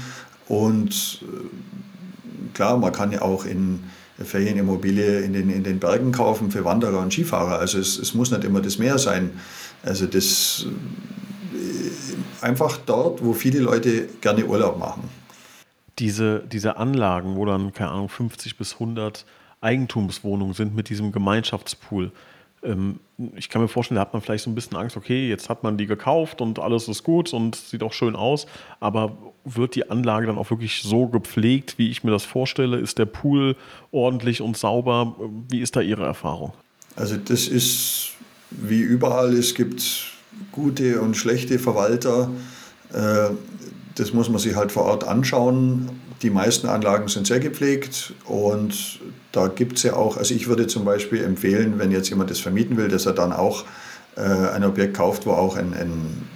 Und 0.47 1.21
äh, 1.23 2.53
klar, 2.53 2.77
man 2.77 2.91
kann 2.91 3.11
ja 3.11 3.21
auch 3.21 3.45
in 3.45 3.83
Ferienimmobilie 4.17 5.21
in 5.21 5.33
den, 5.33 5.49
in 5.49 5.63
den 5.63 5.79
Bergen 5.79 6.11
kaufen 6.11 6.51
für 6.51 6.63
Wanderer 6.63 6.99
und 6.99 7.11
Skifahrer. 7.11 7.59
Also 7.59 7.79
es, 7.79 7.97
es 7.97 8.13
muss 8.13 8.31
nicht 8.31 8.43
immer 8.43 8.61
das 8.61 8.77
Meer 8.77 8.97
sein. 8.97 9.31
Also 9.83 10.05
das 10.05 10.65
äh, 11.53 12.45
einfach 12.45 12.77
dort, 12.85 13.23
wo 13.23 13.33
viele 13.33 13.59
Leute 13.59 14.07
gerne 14.21 14.45
Urlaub 14.45 14.79
machen 14.79 15.09
diese, 15.99 16.43
diese 16.51 16.77
Anlagen, 16.77 17.35
wo 17.35 17.45
dann, 17.45 17.73
keine 17.73 17.91
Ahnung, 17.91 18.09
50 18.09 18.57
bis 18.57 18.73
100 18.73 19.25
Eigentumswohnungen 19.65 20.53
sind 20.53 20.75
mit 20.75 20.89
diesem 20.89 21.11
Gemeinschaftspool. 21.11 22.11
Ähm, 22.63 22.99
ich 23.35 23.49
kann 23.49 23.61
mir 23.61 23.67
vorstellen, 23.67 23.95
da 23.95 24.01
hat 24.01 24.13
man 24.13 24.21
vielleicht 24.21 24.43
so 24.43 24.49
ein 24.49 24.55
bisschen 24.55 24.77
Angst, 24.77 24.97
okay, 24.97 25.29
jetzt 25.29 25.49
hat 25.49 25.63
man 25.63 25.77
die 25.77 25.87
gekauft 25.87 26.41
und 26.41 26.59
alles 26.59 26.87
ist 26.87 27.03
gut 27.03 27.33
und 27.33 27.55
sieht 27.55 27.83
auch 27.83 27.93
schön 27.93 28.15
aus, 28.15 28.45
aber 28.79 29.17
wird 29.45 29.75
die 29.75 29.89
Anlage 29.89 30.27
dann 30.27 30.37
auch 30.37 30.49
wirklich 30.49 30.81
so 30.81 31.07
gepflegt, 31.07 31.77
wie 31.77 31.89
ich 31.89 32.03
mir 32.03 32.11
das 32.11 32.25
vorstelle? 32.25 32.77
Ist 32.77 32.97
der 32.97 33.05
Pool 33.05 33.55
ordentlich 33.91 34.41
und 34.41 34.57
sauber? 34.57 35.15
Wie 35.49 35.61
ist 35.61 35.75
da 35.75 35.81
Ihre 35.81 36.05
Erfahrung? 36.05 36.53
Also 36.95 37.17
das 37.17 37.47
ist 37.47 38.11
wie 38.49 38.81
überall, 38.81 39.33
es 39.33 39.53
gibt 39.53 40.13
gute 40.51 41.01
und 41.01 41.15
schlechte 41.15 41.59
Verwalter. 41.59 42.29
Äh, 42.93 43.29
das 43.95 44.13
muss 44.13 44.29
man 44.29 44.39
sich 44.39 44.55
halt 44.55 44.71
vor 44.71 44.83
Ort 44.83 45.05
anschauen. 45.05 45.89
Die 46.21 46.29
meisten 46.29 46.67
Anlagen 46.67 47.07
sind 47.07 47.27
sehr 47.27 47.39
gepflegt 47.39 48.13
und 48.25 48.99
da 49.35 49.47
gibt 49.47 49.77
es 49.77 49.83
ja 49.83 49.93
auch, 49.93 50.17
also 50.17 50.33
ich 50.33 50.47
würde 50.47 50.67
zum 50.67 50.85
Beispiel 50.85 51.23
empfehlen, 51.23 51.77
wenn 51.77 51.91
jetzt 51.91 52.09
jemand 52.09 52.29
das 52.29 52.39
vermieten 52.39 52.77
will, 52.77 52.87
dass 52.87 53.05
er 53.05 53.13
dann 53.13 53.33
auch 53.33 53.65
äh, 54.15 54.21
ein 54.21 54.63
Objekt 54.63 54.95
kauft, 54.95 55.25
wo 55.25 55.31
auch 55.31 55.57
ein, 55.57 55.73
ein, 55.73 56.27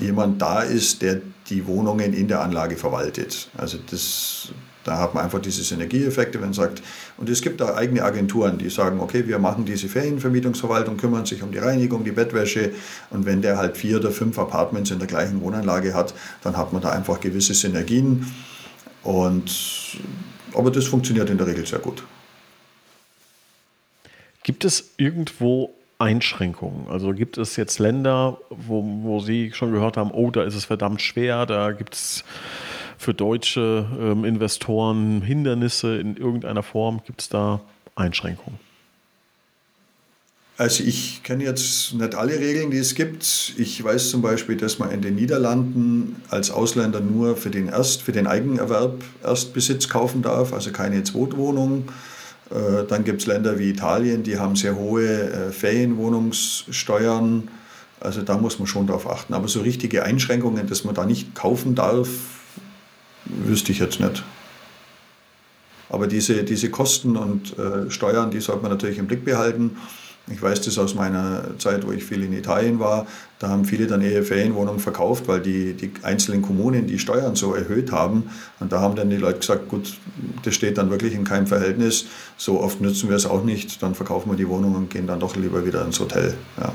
jemand 0.00 0.42
da 0.42 0.60
ist, 0.60 1.02
der 1.02 1.20
die 1.48 1.66
Wohnungen 1.66 2.12
in 2.12 2.28
der 2.28 2.40
Anlage 2.40 2.76
verwaltet. 2.76 3.48
Also 3.56 3.78
das 3.90 4.52
da 4.84 4.98
hat 4.98 5.14
man 5.14 5.24
einfach 5.24 5.38
diese 5.38 5.62
Synergieeffekte, 5.62 6.40
wenn 6.40 6.48
man 6.48 6.54
sagt, 6.54 6.82
und 7.16 7.28
es 7.28 7.40
gibt 7.40 7.60
da 7.60 7.76
eigene 7.76 8.02
Agenturen, 8.02 8.58
die 8.58 8.68
sagen, 8.68 8.98
okay, 9.00 9.28
wir 9.28 9.38
machen 9.38 9.64
diese 9.64 9.88
Ferienvermietungsverwaltung, 9.88 10.96
kümmern 10.96 11.24
sich 11.24 11.42
um 11.42 11.52
die 11.52 11.58
Reinigung, 11.58 12.02
die 12.02 12.10
Bettwäsche 12.10 12.72
und 13.10 13.24
wenn 13.24 13.42
der 13.42 13.58
halt 13.58 13.76
vier 13.76 13.98
oder 13.98 14.10
fünf 14.10 14.38
Apartments 14.38 14.90
in 14.90 14.98
der 14.98 15.06
gleichen 15.06 15.40
Wohnanlage 15.40 15.94
hat, 15.94 16.14
dann 16.42 16.56
hat 16.56 16.72
man 16.72 16.82
da 16.82 16.90
einfach 16.90 17.20
gewisse 17.20 17.54
Synergien 17.54 18.26
und 19.04 19.52
aber 20.54 20.70
das 20.70 20.86
funktioniert 20.86 21.30
in 21.30 21.38
der 21.38 21.46
Regel 21.46 21.64
sehr 21.64 21.78
gut. 21.78 22.02
Gibt 24.42 24.64
es 24.64 24.90
irgendwo 24.96 25.74
Einschränkungen? 25.98 26.88
Also 26.88 27.12
gibt 27.12 27.38
es 27.38 27.56
jetzt 27.56 27.78
Länder, 27.78 28.38
wo, 28.50 28.82
wo 29.02 29.20
Sie 29.20 29.52
schon 29.52 29.72
gehört 29.72 29.96
haben, 29.96 30.10
oh, 30.10 30.30
da 30.30 30.42
ist 30.42 30.54
es 30.54 30.64
verdammt 30.64 31.00
schwer, 31.00 31.46
da 31.46 31.70
gibt 31.72 31.94
es 31.94 32.24
für 32.98 33.14
deutsche 33.14 33.86
ähm, 34.00 34.24
Investoren 34.24 35.22
Hindernisse 35.22 35.98
in 35.98 36.16
irgendeiner 36.16 36.62
Form? 36.62 37.02
Gibt 37.06 37.20
es 37.20 37.28
da 37.28 37.60
Einschränkungen? 37.94 38.58
Also 40.58 40.84
ich 40.84 41.22
kenne 41.22 41.44
jetzt 41.44 41.94
nicht 41.94 42.14
alle 42.14 42.38
Regeln, 42.38 42.70
die 42.70 42.78
es 42.78 42.94
gibt. 42.94 43.54
Ich 43.56 43.82
weiß 43.82 44.10
zum 44.10 44.22
Beispiel, 44.22 44.56
dass 44.56 44.78
man 44.78 44.90
in 44.90 45.02
den 45.02 45.14
Niederlanden 45.14 46.22
als 46.28 46.50
Ausländer 46.50 47.00
nur 47.00 47.36
für 47.36 47.50
den, 47.50 47.68
Erst, 47.68 48.02
für 48.02 48.12
den 48.12 48.26
Eigenerwerb 48.26 49.02
Erstbesitz 49.24 49.88
kaufen 49.88 50.22
darf, 50.22 50.52
also 50.52 50.70
keine 50.70 51.02
Zweitwohnung. 51.04 51.88
Äh, 51.88 52.11
dann 52.88 53.04
gibt 53.04 53.22
es 53.22 53.26
Länder 53.26 53.58
wie 53.58 53.70
Italien, 53.70 54.22
die 54.22 54.38
haben 54.38 54.56
sehr 54.56 54.76
hohe 54.76 55.06
äh, 55.06 55.52
Ferienwohnungssteuern. 55.52 57.48
Also 58.00 58.22
da 58.22 58.36
muss 58.36 58.58
man 58.58 58.66
schon 58.66 58.86
darauf 58.86 59.08
achten. 59.08 59.32
Aber 59.34 59.48
so 59.48 59.60
richtige 59.60 60.02
Einschränkungen, 60.02 60.66
dass 60.66 60.84
man 60.84 60.94
da 60.94 61.06
nicht 61.06 61.34
kaufen 61.34 61.74
darf, 61.74 62.08
wüsste 63.24 63.72
ich 63.72 63.78
jetzt 63.78 64.00
nicht. 64.00 64.22
Aber 65.88 66.06
diese, 66.06 66.42
diese 66.42 66.70
Kosten 66.70 67.16
und 67.16 67.56
äh, 67.58 67.90
Steuern, 67.90 68.30
die 68.30 68.40
sollte 68.40 68.62
man 68.62 68.70
natürlich 68.70 68.98
im 68.98 69.06
Blick 69.06 69.24
behalten. 69.24 69.76
Ich 70.30 70.40
weiß 70.40 70.60
das 70.60 70.78
aus 70.78 70.94
meiner 70.94 71.58
Zeit, 71.58 71.84
wo 71.86 71.90
ich 71.90 72.04
viel 72.04 72.22
in 72.22 72.32
Italien 72.32 72.78
war. 72.78 73.06
Da 73.40 73.48
haben 73.48 73.64
viele 73.64 73.88
dann 73.88 74.02
eher 74.02 74.22
Ferienwohnungen 74.22 74.78
verkauft, 74.78 75.26
weil 75.26 75.40
die, 75.40 75.74
die 75.74 75.90
einzelnen 76.02 76.42
Kommunen 76.42 76.86
die 76.86 77.00
Steuern 77.00 77.34
so 77.34 77.54
erhöht 77.54 77.90
haben. 77.90 78.30
Und 78.60 78.70
da 78.70 78.80
haben 78.80 78.94
dann 78.94 79.10
die 79.10 79.16
Leute 79.16 79.40
gesagt, 79.40 79.68
gut, 79.68 79.94
das 80.44 80.54
steht 80.54 80.78
dann 80.78 80.90
wirklich 80.90 81.14
in 81.14 81.24
keinem 81.24 81.48
Verhältnis. 81.48 82.06
So 82.36 82.60
oft 82.60 82.80
nutzen 82.80 83.08
wir 83.08 83.16
es 83.16 83.26
auch 83.26 83.42
nicht. 83.42 83.82
Dann 83.82 83.96
verkaufen 83.96 84.30
wir 84.30 84.36
die 84.36 84.48
Wohnung 84.48 84.76
und 84.76 84.90
gehen 84.90 85.08
dann 85.08 85.18
doch 85.18 85.34
lieber 85.34 85.66
wieder 85.66 85.84
ins 85.84 85.98
Hotel. 85.98 86.34
Ja. 86.60 86.72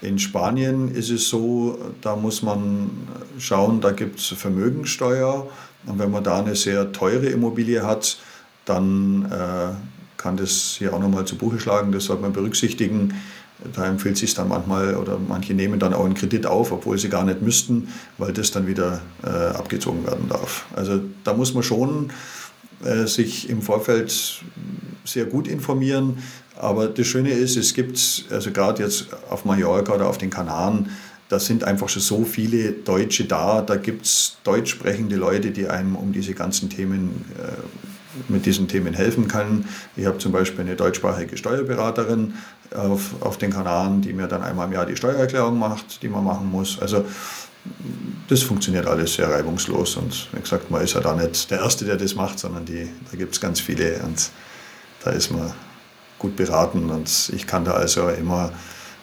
In 0.00 0.20
Spanien 0.20 0.94
ist 0.94 1.10
es 1.10 1.28
so, 1.28 1.76
da 2.00 2.14
muss 2.14 2.42
man 2.42 2.90
schauen, 3.38 3.80
da 3.80 3.90
gibt 3.90 4.20
es 4.20 4.26
Vermögensteuer. 4.28 5.48
Und 5.86 5.98
wenn 5.98 6.12
man 6.12 6.22
da 6.22 6.38
eine 6.38 6.54
sehr 6.54 6.92
teure 6.92 7.26
Immobilie 7.26 7.84
hat, 7.84 8.18
dann 8.64 9.24
äh, 9.32 9.97
kann 10.18 10.36
das 10.36 10.76
hier 10.78 10.92
auch 10.92 11.00
nochmal 11.00 11.24
zu 11.24 11.36
Buche 11.36 11.58
schlagen. 11.58 11.92
Das 11.92 12.04
sollte 12.04 12.22
man 12.22 12.34
berücksichtigen. 12.34 13.14
Da 13.74 13.86
empfiehlt 13.86 14.16
sich 14.16 14.34
dann 14.34 14.48
manchmal 14.48 14.94
oder 14.94 15.18
manche 15.18 15.54
nehmen 15.54 15.80
dann 15.80 15.94
auch 15.94 16.04
einen 16.04 16.14
Kredit 16.14 16.46
auf, 16.46 16.70
obwohl 16.70 16.98
sie 16.98 17.08
gar 17.08 17.24
nicht 17.24 17.42
müssten, 17.42 17.88
weil 18.18 18.32
das 18.32 18.50
dann 18.50 18.66
wieder 18.66 19.00
äh, 19.24 19.28
abgezogen 19.28 20.06
werden 20.06 20.28
darf. 20.28 20.66
Also 20.76 21.00
da 21.24 21.34
muss 21.34 21.54
man 21.54 21.62
schon 21.62 22.10
äh, 22.84 23.06
sich 23.06 23.48
im 23.48 23.62
Vorfeld 23.62 24.42
sehr 25.04 25.24
gut 25.24 25.48
informieren. 25.48 26.18
Aber 26.56 26.88
das 26.88 27.06
Schöne 27.06 27.30
ist, 27.30 27.56
es 27.56 27.74
gibt, 27.74 28.26
also 28.30 28.50
gerade 28.52 28.82
jetzt 28.82 29.06
auf 29.30 29.44
Mallorca 29.44 29.94
oder 29.94 30.08
auf 30.08 30.18
den 30.18 30.30
Kanaren, 30.30 30.90
da 31.28 31.38
sind 31.38 31.64
einfach 31.64 31.88
schon 31.88 32.02
so 32.02 32.24
viele 32.24 32.72
Deutsche 32.72 33.24
da, 33.24 33.60
da 33.60 33.76
gibt 33.76 34.06
es 34.06 34.38
deutsch 34.44 34.70
sprechende 34.70 35.16
Leute, 35.16 35.50
die 35.50 35.68
einem 35.68 35.94
um 35.94 36.12
diese 36.12 36.32
ganzen 36.32 36.70
Themen 36.70 37.24
äh, 37.38 37.87
mit 38.28 38.46
diesen 38.46 38.68
Themen 38.68 38.94
helfen 38.94 39.28
kann. 39.28 39.66
Ich 39.96 40.06
habe 40.06 40.18
zum 40.18 40.32
Beispiel 40.32 40.60
eine 40.60 40.76
deutschsprachige 40.76 41.36
Steuerberaterin 41.36 42.34
auf, 42.74 43.20
auf 43.20 43.38
den 43.38 43.52
Kanaren, 43.52 44.00
die 44.00 44.12
mir 44.12 44.26
dann 44.26 44.42
einmal 44.42 44.66
im 44.66 44.72
Jahr 44.72 44.86
die 44.86 44.96
Steuererklärung 44.96 45.58
macht, 45.58 46.02
die 46.02 46.08
man 46.08 46.24
machen 46.24 46.50
muss. 46.50 46.78
Also 46.80 47.04
das 48.28 48.42
funktioniert 48.42 48.86
alles 48.86 49.14
sehr 49.14 49.28
reibungslos 49.30 49.96
und 49.96 50.28
wie 50.32 50.40
gesagt, 50.40 50.70
man 50.70 50.82
ist 50.82 50.94
ja 50.94 51.00
da 51.00 51.14
nicht 51.14 51.50
der 51.50 51.60
Erste, 51.60 51.84
der 51.84 51.96
das 51.96 52.14
macht, 52.14 52.38
sondern 52.38 52.64
die, 52.64 52.88
da 53.10 53.16
gibt 53.16 53.34
es 53.34 53.40
ganz 53.40 53.60
viele 53.60 54.00
und 54.04 54.30
da 55.04 55.10
ist 55.10 55.30
man 55.30 55.52
gut 56.18 56.36
beraten 56.36 56.90
und 56.90 57.30
ich 57.34 57.46
kann 57.46 57.64
da 57.64 57.72
also 57.72 58.08
immer 58.08 58.52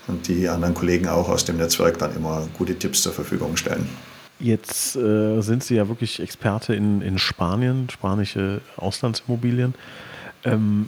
und 0.07 0.27
die 0.27 0.47
anderen 0.47 0.73
Kollegen 0.73 1.07
auch 1.07 1.29
aus 1.29 1.45
dem 1.45 1.57
Netzwerk 1.57 1.97
dann 1.97 2.15
immer 2.15 2.47
gute 2.57 2.77
Tipps 2.77 3.01
zur 3.01 3.13
Verfügung 3.13 3.57
stellen. 3.57 3.89
Jetzt 4.45 4.95
äh, 4.95 5.41
sind 5.41 5.63
Sie 5.63 5.73
ja 5.73 5.87
wirklich 5.87 6.19
Experte 6.19 6.75
in, 6.75 7.01
in 7.01 7.17
Spanien, 7.17 7.89
spanische 7.89 8.61
Auslandsimmobilien. 8.77 9.73
Ähm, 10.43 10.87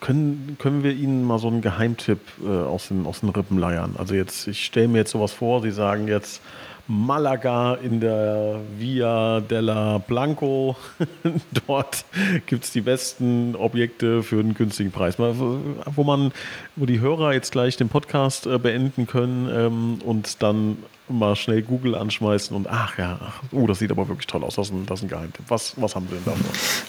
können, 0.00 0.56
können 0.60 0.84
wir 0.84 0.92
Ihnen 0.92 1.24
mal 1.24 1.40
so 1.40 1.48
einen 1.48 1.62
Geheimtipp 1.62 2.20
äh, 2.44 2.46
aus, 2.48 2.86
den, 2.86 3.04
aus 3.04 3.20
den 3.20 3.30
Rippen 3.30 3.58
leiern? 3.58 3.96
Also 3.98 4.14
jetzt, 4.14 4.46
ich 4.46 4.64
stelle 4.64 4.86
mir 4.86 4.98
jetzt 4.98 5.10
sowas 5.10 5.32
vor, 5.32 5.62
Sie 5.62 5.72
sagen 5.72 6.06
jetzt, 6.06 6.40
Malaga 6.88 7.74
in 7.74 8.00
der 8.00 8.60
Via 8.78 9.40
della 9.40 9.98
Blanco. 9.98 10.76
Dort 11.66 12.04
gibt 12.46 12.64
es 12.64 12.70
die 12.70 12.80
besten 12.80 13.56
Objekte 13.56 14.22
für 14.22 14.38
einen 14.38 14.54
günstigen 14.54 14.92
Preis. 14.92 15.18
Wo 15.18 16.04
man, 16.04 16.32
wo 16.76 16.86
die 16.86 17.00
Hörer 17.00 17.32
jetzt 17.32 17.52
gleich 17.52 17.76
den 17.76 17.88
Podcast 17.88 18.46
äh, 18.46 18.58
beenden 18.58 19.06
können 19.06 19.48
ähm, 19.52 19.98
und 20.04 20.42
dann 20.42 20.78
mal 21.08 21.36
schnell 21.36 21.62
Google 21.62 21.94
anschmeißen 21.94 22.56
und 22.56 22.66
ach 22.68 22.98
ja, 22.98 23.18
oh, 23.52 23.66
das 23.66 23.78
sieht 23.78 23.90
aber 23.90 24.08
wirklich 24.08 24.26
toll 24.26 24.42
aus. 24.44 24.56
Das 24.56 24.68
ist 24.68 24.72
ein, 24.72 24.86
das 24.86 25.00
ist 25.00 25.04
ein 25.04 25.08
Geheimtipp. 25.08 25.44
Was, 25.48 25.74
was 25.76 25.94
haben 25.94 26.06
Sie 26.08 26.14
denn 26.14 26.24
da? 26.24 26.32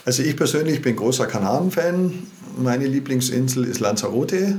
Also 0.04 0.22
ich 0.22 0.36
persönlich 0.36 0.82
bin 0.82 0.96
großer 0.96 1.26
Kanaren-Fan. 1.26 2.14
Meine 2.58 2.86
Lieblingsinsel 2.86 3.64
ist 3.64 3.80
Lanzarote. 3.80 4.58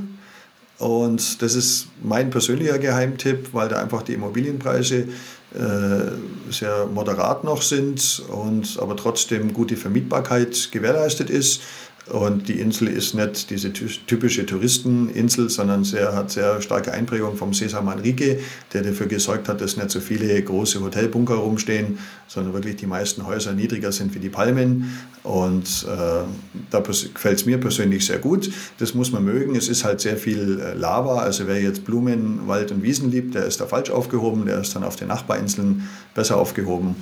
Und 0.80 1.42
das 1.42 1.56
ist 1.56 1.88
mein 2.02 2.30
persönlicher 2.30 2.80
Geheimtipp, 2.80 3.50
weil 3.54 3.68
da 3.68 3.82
einfach 3.82 4.02
die 4.02 4.14
Immobilienpreise 4.14 5.10
äh, 5.54 6.52
sehr 6.52 6.86
moderat 6.86 7.44
noch 7.44 7.62
sind 7.62 8.24
und 8.30 8.78
aber 8.80 8.96
trotzdem 8.96 9.54
gute 9.54 9.76
Vermietbarkeit 9.76 10.70
gewährleistet 10.72 11.30
ist. 11.30 11.62
Und 12.10 12.48
die 12.48 12.60
Insel 12.60 12.88
ist 12.88 13.14
nicht 13.14 13.50
diese 13.52 13.72
typische 13.72 14.46
Touristeninsel, 14.46 15.50
sondern 15.50 15.84
sehr, 15.84 16.16
hat 16.16 16.32
sehr 16.32 16.60
starke 16.62 16.92
Einprägung 16.92 17.38
vom 17.38 17.54
Cesar 17.54 17.84
Manrique, 17.84 18.40
der 18.74 18.82
dafür 18.82 19.06
gesorgt 19.06 19.48
hat, 19.48 19.62
dass 19.62 19.78
nicht 19.78 19.92
so 19.92 20.00
viele 20.00 20.42
große 20.42 20.82
Hotelbunker 20.82 21.36
rumstehen, 21.36 22.00
sondern 22.28 22.54
wirklich 22.54 22.78
die 22.78 22.88
meisten 22.88 23.28
Häuser 23.28 23.54
niedriger 23.54 23.92
sind 23.92 24.16
wie 24.16 24.20
die 24.20 24.30
Palmen. 24.30 24.98
Und 25.22 25.86
äh, 25.88 26.24
da 26.72 26.80
gefällt 26.80 27.40
es 27.40 27.46
mir 27.46 27.60
persönlich 27.60 28.06
sehr 28.06 28.18
gut. 28.18 28.50
Das 28.80 28.96
muss 28.96 29.12
man 29.12 29.24
mögen. 29.24 29.56
Es 29.56 29.70
ist 29.70 29.84
halt 29.84 30.02
sehr 30.02 30.18
viel 30.18 30.60
äh, 30.60 30.74
Lava. 30.74 31.20
Also 31.20 31.48
wer 31.48 31.62
jetzt 31.62 31.86
Blumen, 31.86 32.48
Wald 32.48 32.72
und 32.72 32.82
Wiesen 32.82 33.12
liebt, 33.12 33.36
der 33.36 33.46
ist 33.46 33.62
da 33.62 33.68
falsch 33.68 33.92
aufgehoben. 33.92 34.46
Der 34.46 34.62
ist 34.62 34.76
dann 34.76 34.84
auf 34.84 34.96
den 34.96 35.10
Nachbarinseln 35.10 35.88
besser 36.16 36.38
aufgehoben. 36.38 36.96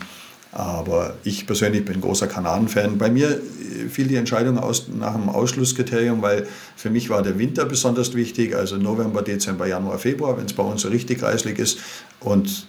Aber 0.51 1.15
ich 1.23 1.45
persönlich 1.45 1.85
bin 1.85 2.01
großer 2.01 2.27
Kanaren-Fan. 2.27 2.97
Bei 2.97 3.09
mir 3.09 3.29
äh, 3.29 3.89
fiel 3.89 4.07
die 4.07 4.15
Entscheidung 4.15 4.57
aus, 4.57 4.87
nach 4.87 5.13
dem 5.13 5.29
Ausschlusskriterium, 5.29 6.21
weil 6.21 6.47
für 6.75 6.89
mich 6.89 7.09
war 7.09 7.21
der 7.21 7.37
Winter 7.37 7.65
besonders 7.65 8.13
wichtig, 8.15 8.55
also 8.55 8.77
November, 8.77 9.21
Dezember, 9.21 9.67
Januar, 9.67 9.99
Februar, 9.99 10.37
wenn 10.37 10.45
es 10.45 10.53
bei 10.53 10.63
uns 10.63 10.81
so 10.81 10.87
richtig 10.89 11.19
kreislig 11.19 11.59
ist. 11.59 11.79
Und 12.19 12.67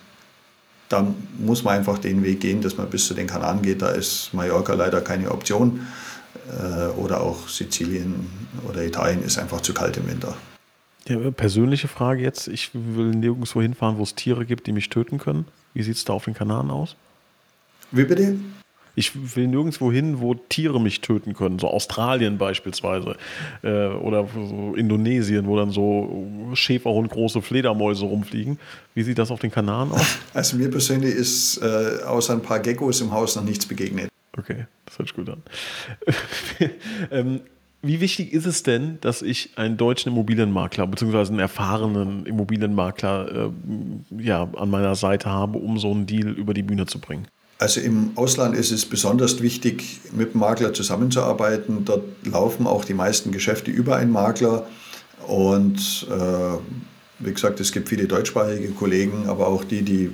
da 0.88 1.06
muss 1.38 1.64
man 1.64 1.78
einfach 1.78 1.98
den 1.98 2.22
Weg 2.24 2.40
gehen, 2.40 2.62
dass 2.62 2.76
man 2.76 2.88
bis 2.88 3.06
zu 3.06 3.14
den 3.14 3.26
Kanaren 3.26 3.62
geht. 3.62 3.82
Da 3.82 3.90
ist 3.90 4.32
Mallorca 4.32 4.74
leider 4.74 5.00
keine 5.00 5.30
Option. 5.30 5.86
Äh, 6.48 6.88
oder 6.98 7.20
auch 7.20 7.48
Sizilien 7.48 8.26
oder 8.68 8.84
Italien 8.84 9.22
ist 9.22 9.38
einfach 9.38 9.60
zu 9.60 9.74
kalt 9.74 9.96
im 9.96 10.08
Winter. 10.08 10.36
Ja, 11.06 11.30
persönliche 11.30 11.88
Frage 11.88 12.22
jetzt. 12.22 12.48
Ich 12.48 12.70
will 12.74 13.10
nirgendwo 13.10 13.62
hinfahren, 13.62 13.98
wo 13.98 14.02
es 14.02 14.14
Tiere 14.14 14.44
gibt, 14.44 14.66
die 14.66 14.72
mich 14.72 14.88
töten 14.90 15.18
können. 15.18 15.46
Wie 15.74 15.82
sieht 15.82 15.96
es 15.96 16.04
da 16.04 16.12
auf 16.12 16.24
den 16.24 16.34
Kanaren 16.34 16.70
aus? 16.70 16.96
Wie 17.90 18.04
bitte? 18.04 18.36
Ich 18.94 19.36
will 19.36 19.46
nirgendwo 19.46 19.92
hin, 19.92 20.20
wo 20.20 20.34
Tiere 20.34 20.80
mich 20.80 21.00
töten 21.00 21.32
können, 21.32 21.60
so 21.60 21.68
Australien 21.68 22.36
beispielsweise 22.36 23.16
äh, 23.62 23.86
oder 23.86 24.26
so 24.34 24.74
Indonesien, 24.74 25.46
wo 25.46 25.56
dann 25.56 25.70
so 25.70 26.26
Schäferhund 26.54 27.08
große 27.08 27.40
Fledermäuse 27.40 28.06
rumfliegen. 28.06 28.58
Wie 28.94 29.04
sieht 29.04 29.18
das 29.18 29.30
auf 29.30 29.38
den 29.38 29.52
Kanaren 29.52 29.92
aus? 29.92 30.18
Also 30.34 30.56
mir 30.56 30.68
persönlich 30.68 31.14
ist 31.14 31.58
äh, 31.58 32.02
außer 32.04 32.32
ein 32.32 32.42
paar 32.42 32.58
Geckos 32.58 33.00
im 33.00 33.12
Haus 33.12 33.36
noch 33.36 33.44
nichts 33.44 33.66
begegnet. 33.66 34.08
Okay, 34.36 34.66
das 34.86 34.98
hört 34.98 35.08
sich 35.08 35.16
gut 35.16 35.28
an. 35.28 35.42
ähm, 37.12 37.40
wie 37.82 38.00
wichtig 38.00 38.32
ist 38.32 38.46
es 38.46 38.64
denn, 38.64 38.98
dass 39.00 39.22
ich 39.22 39.50
einen 39.56 39.76
deutschen 39.76 40.10
Immobilienmakler 40.10 40.88
bzw. 40.88 41.28
einen 41.28 41.38
erfahrenen 41.38 42.26
Immobilienmakler 42.26 43.46
äh, 43.46 44.22
ja, 44.22 44.48
an 44.56 44.70
meiner 44.70 44.96
Seite 44.96 45.30
habe, 45.30 45.58
um 45.58 45.78
so 45.78 45.92
einen 45.92 46.06
Deal 46.06 46.30
über 46.30 46.52
die 46.52 46.64
Bühne 46.64 46.86
zu 46.86 46.98
bringen? 47.00 47.28
Also 47.60 47.80
im 47.80 48.12
Ausland 48.14 48.56
ist 48.56 48.70
es 48.70 48.86
besonders 48.86 49.42
wichtig, 49.42 50.00
mit 50.12 50.32
dem 50.34 50.40
Makler 50.40 50.72
zusammenzuarbeiten. 50.72 51.84
Dort 51.84 52.04
laufen 52.24 52.68
auch 52.68 52.84
die 52.84 52.94
meisten 52.94 53.32
Geschäfte 53.32 53.72
über 53.72 53.96
einen 53.96 54.12
Makler. 54.12 54.68
Und 55.26 56.06
äh, 56.08 56.58
wie 57.18 57.32
gesagt, 57.32 57.58
es 57.58 57.72
gibt 57.72 57.88
viele 57.88 58.06
deutschsprachige 58.06 58.68
Kollegen, 58.68 59.26
aber 59.26 59.48
auch 59.48 59.64
die, 59.64 59.82
die, 59.82 60.10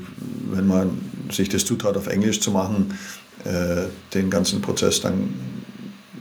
wenn 0.50 0.66
man 0.66 0.98
sich 1.30 1.50
das 1.50 1.66
zutraut, 1.66 1.98
auf 1.98 2.06
Englisch 2.06 2.40
zu 2.40 2.50
machen, 2.50 2.98
äh, 3.44 3.88
den 4.14 4.30
ganzen 4.30 4.62
Prozess, 4.62 5.02
dann 5.02 5.34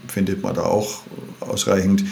findet 0.10 0.44
man 0.44 0.56
da 0.56 0.64
auch 0.64 1.04
ausreichend. 1.40 2.04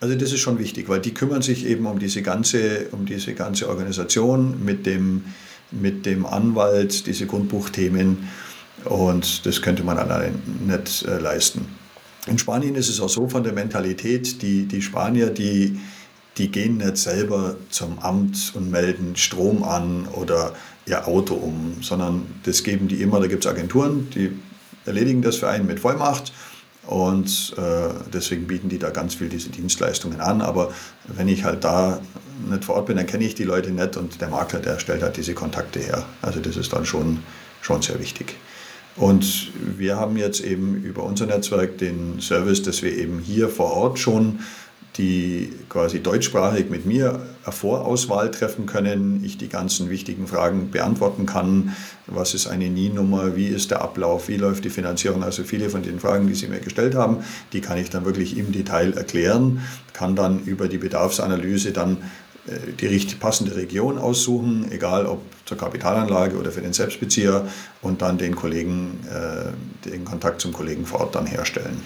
Also 0.00 0.16
das 0.16 0.32
ist 0.32 0.40
schon 0.40 0.58
wichtig, 0.58 0.88
weil 0.88 1.00
die 1.00 1.14
kümmern 1.14 1.40
sich 1.40 1.66
eben 1.66 1.86
um 1.86 2.00
diese 2.00 2.20
ganze, 2.22 2.88
um 2.90 3.06
diese 3.06 3.34
ganze 3.34 3.68
Organisation 3.68 4.64
mit 4.64 4.86
dem, 4.86 5.24
mit 5.70 6.04
dem 6.04 6.26
Anwalt, 6.26 7.06
diese 7.06 7.26
Grundbuchthemen. 7.26 8.28
Und 8.86 9.44
das 9.46 9.60
könnte 9.62 9.84
man 9.84 9.98
allein 9.98 10.40
nicht 10.66 11.04
äh, 11.04 11.18
leisten. 11.18 11.66
In 12.26 12.38
Spanien 12.38 12.74
ist 12.74 12.88
es 12.88 13.00
auch 13.00 13.08
so 13.08 13.28
von 13.28 13.44
der 13.44 13.52
Mentalität, 13.52 14.42
die, 14.42 14.66
die 14.66 14.82
Spanier, 14.82 15.30
die, 15.30 15.78
die 16.38 16.50
gehen 16.50 16.78
nicht 16.78 16.96
selber 16.96 17.56
zum 17.70 17.98
Amt 18.00 18.52
und 18.54 18.70
melden 18.70 19.16
Strom 19.16 19.62
an 19.62 20.08
oder 20.08 20.54
ihr 20.86 21.06
Auto 21.06 21.34
um, 21.34 21.76
sondern 21.82 22.26
das 22.44 22.62
geben 22.62 22.88
die 22.88 23.02
immer, 23.02 23.20
da 23.20 23.26
gibt 23.26 23.44
es 23.44 23.50
Agenturen, 23.50 24.08
die 24.14 24.32
erledigen 24.86 25.22
das 25.22 25.36
für 25.36 25.48
einen 25.48 25.66
mit 25.66 25.80
Vollmacht 25.80 26.32
und 26.86 27.54
äh, 27.58 27.88
deswegen 28.12 28.46
bieten 28.46 28.68
die 28.68 28.78
da 28.78 28.90
ganz 28.90 29.16
viel 29.16 29.28
diese 29.28 29.50
Dienstleistungen 29.50 30.20
an. 30.20 30.40
Aber 30.40 30.72
wenn 31.08 31.26
ich 31.26 31.44
halt 31.44 31.64
da 31.64 32.00
nicht 32.48 32.64
vor 32.64 32.76
Ort 32.76 32.86
bin, 32.86 32.96
dann 32.96 33.06
kenne 33.06 33.24
ich 33.24 33.34
die 33.34 33.44
Leute 33.44 33.70
nicht 33.70 33.96
und 33.96 34.20
der 34.20 34.28
Makler, 34.28 34.60
der 34.60 34.78
stellt 34.78 35.02
halt 35.02 35.16
diese 35.16 35.34
Kontakte 35.34 35.80
her. 35.80 36.04
Also 36.22 36.38
das 36.40 36.56
ist 36.56 36.72
dann 36.72 36.86
schon, 36.86 37.18
schon 37.60 37.82
sehr 37.82 37.98
wichtig. 37.98 38.36
Und 38.96 39.52
wir 39.76 39.96
haben 39.96 40.16
jetzt 40.16 40.40
eben 40.40 40.82
über 40.82 41.04
unser 41.04 41.26
Netzwerk 41.26 41.78
den 41.78 42.20
Service, 42.20 42.62
dass 42.62 42.82
wir 42.82 42.96
eben 42.96 43.18
hier 43.18 43.48
vor 43.48 43.72
Ort 43.72 43.98
schon 43.98 44.40
die 44.96 45.52
quasi 45.68 46.00
deutschsprachig 46.00 46.70
mit 46.70 46.86
mir 46.86 47.20
Vorauswahl 47.42 48.30
treffen 48.30 48.66
können, 48.66 49.22
ich 49.24 49.36
die 49.36 49.48
ganzen 49.48 49.90
wichtigen 49.90 50.26
Fragen 50.26 50.70
beantworten 50.70 51.26
kann. 51.26 51.76
Was 52.06 52.34
ist 52.34 52.46
eine 52.46 52.70
NIE-Nummer? 52.70 53.36
Wie 53.36 53.48
ist 53.48 53.70
der 53.70 53.82
Ablauf? 53.82 54.28
Wie 54.28 54.36
läuft 54.36 54.64
die 54.64 54.70
Finanzierung? 54.70 55.22
Also 55.22 55.44
viele 55.44 55.68
von 55.68 55.82
den 55.82 56.00
Fragen, 56.00 56.26
die 56.26 56.34
Sie 56.34 56.46
mir 56.46 56.60
gestellt 56.60 56.94
haben, 56.94 57.18
die 57.52 57.60
kann 57.60 57.78
ich 57.78 57.90
dann 57.90 58.04
wirklich 58.04 58.38
im 58.38 58.52
Detail 58.52 58.94
erklären, 58.94 59.60
kann 59.92 60.16
dann 60.16 60.40
über 60.44 60.66
die 60.66 60.78
Bedarfsanalyse 60.78 61.72
dann 61.72 61.98
die 62.80 62.86
richtig 62.86 63.18
passende 63.18 63.56
Region 63.56 63.98
aussuchen, 63.98 64.70
egal 64.70 65.06
ob 65.06 65.20
zur 65.44 65.56
Kapitalanlage 65.56 66.36
oder 66.36 66.52
für 66.52 66.60
den 66.60 66.72
Selbstbezieher 66.72 67.46
und 67.82 68.02
dann 68.02 68.18
den 68.18 68.36
Kollegen, 68.36 69.00
äh, 69.08 69.88
den 69.88 70.04
Kontakt 70.04 70.40
zum 70.40 70.52
Kollegen 70.52 70.86
vor 70.86 71.00
Ort 71.00 71.14
dann 71.14 71.26
herstellen. 71.26 71.82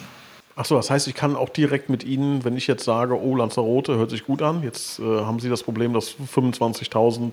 Achso, 0.56 0.74
das 0.74 0.90
heißt, 0.90 1.06
ich 1.06 1.14
kann 1.14 1.36
auch 1.36 1.48
direkt 1.48 1.88
mit 1.88 2.02
Ihnen, 2.04 2.44
wenn 2.44 2.56
ich 2.56 2.66
jetzt 2.66 2.84
sage, 2.84 3.18
oh, 3.18 3.36
Lanzarote 3.36 3.96
hört 3.96 4.10
sich 4.10 4.24
gut 4.24 4.42
an, 4.42 4.62
jetzt 4.62 4.98
äh, 4.98 5.02
haben 5.02 5.38
Sie 5.38 5.48
das 5.48 5.62
Problem, 5.62 5.94
dass 5.94 6.16
25.000 6.18 7.30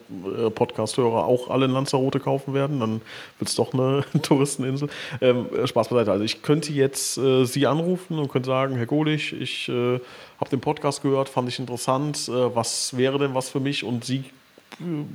äh, 0.48 0.50
Podcast-Hörer 0.52 1.26
auch 1.26 1.50
alle 1.50 1.68
Lanzarote 1.68 2.20
kaufen 2.20 2.54
werden, 2.54 2.80
dann 2.80 3.02
wird 3.40 3.50
es 3.50 3.56
doch 3.56 3.74
eine 3.74 4.06
Touristeninsel. 4.22 4.90
Ähm, 5.20 5.48
äh, 5.52 5.66
Spaß 5.66 5.90
beiseite. 5.90 6.12
Also 6.12 6.24
ich 6.24 6.44
könnte 6.44 6.72
jetzt 6.72 7.18
äh, 7.18 7.46
Sie 7.46 7.66
anrufen 7.66 8.20
und 8.20 8.32
könnte 8.32 8.48
sagen, 8.48 8.76
Herr 8.76 8.86
Golich, 8.86 9.34
ich 9.34 9.68
äh, 9.68 10.00
habe 10.40 10.50
den 10.52 10.62
Podcast 10.62 11.02
gehört, 11.02 11.28
fand 11.28 11.50
ich 11.50 11.58
interessant, 11.60 12.30
äh, 12.30 12.56
was 12.56 12.96
wäre 12.96 13.18
denn 13.18 13.34
was 13.34 13.50
für 13.50 13.60
mich? 13.60 13.84
Und 13.84 14.06
Sie 14.06 14.26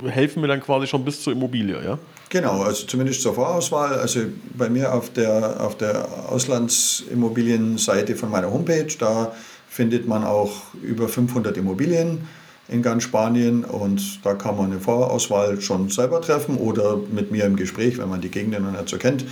helfen 0.05 0.41
mir 0.41 0.47
dann 0.47 0.61
quasi 0.61 0.87
schon 0.87 1.05
bis 1.05 1.21
zur 1.21 1.33
Immobilie, 1.33 1.83
ja? 1.83 1.97
Genau, 2.29 2.61
also 2.63 2.85
zumindest 2.85 3.21
zur 3.21 3.33
Vorauswahl. 3.35 3.95
Also 3.95 4.21
bei 4.57 4.69
mir 4.69 4.93
auf 4.93 5.11
der, 5.13 5.61
auf 5.61 5.77
der 5.77 6.07
Auslandsimmobilienseite 6.29 8.15
von 8.15 8.31
meiner 8.31 8.51
Homepage, 8.51 8.87
da 8.99 9.33
findet 9.69 10.07
man 10.07 10.23
auch 10.23 10.51
über 10.81 11.07
500 11.07 11.55
Immobilien 11.57 12.27
in 12.67 12.81
ganz 12.81 13.03
Spanien 13.03 13.63
und 13.63 14.25
da 14.25 14.33
kann 14.33 14.57
man 14.57 14.71
eine 14.71 14.79
Vorauswahl 14.79 15.59
schon 15.61 15.89
selber 15.89 16.21
treffen 16.21 16.57
oder 16.57 16.97
mit 16.97 17.31
mir 17.31 17.45
im 17.45 17.55
Gespräch, 17.55 17.97
wenn 17.97 18.09
man 18.09 18.21
die 18.21 18.29
Gegenden 18.29 18.63
noch 18.63 18.71
nicht 18.71 18.89
so 18.89 18.97
kennt, 18.97 19.25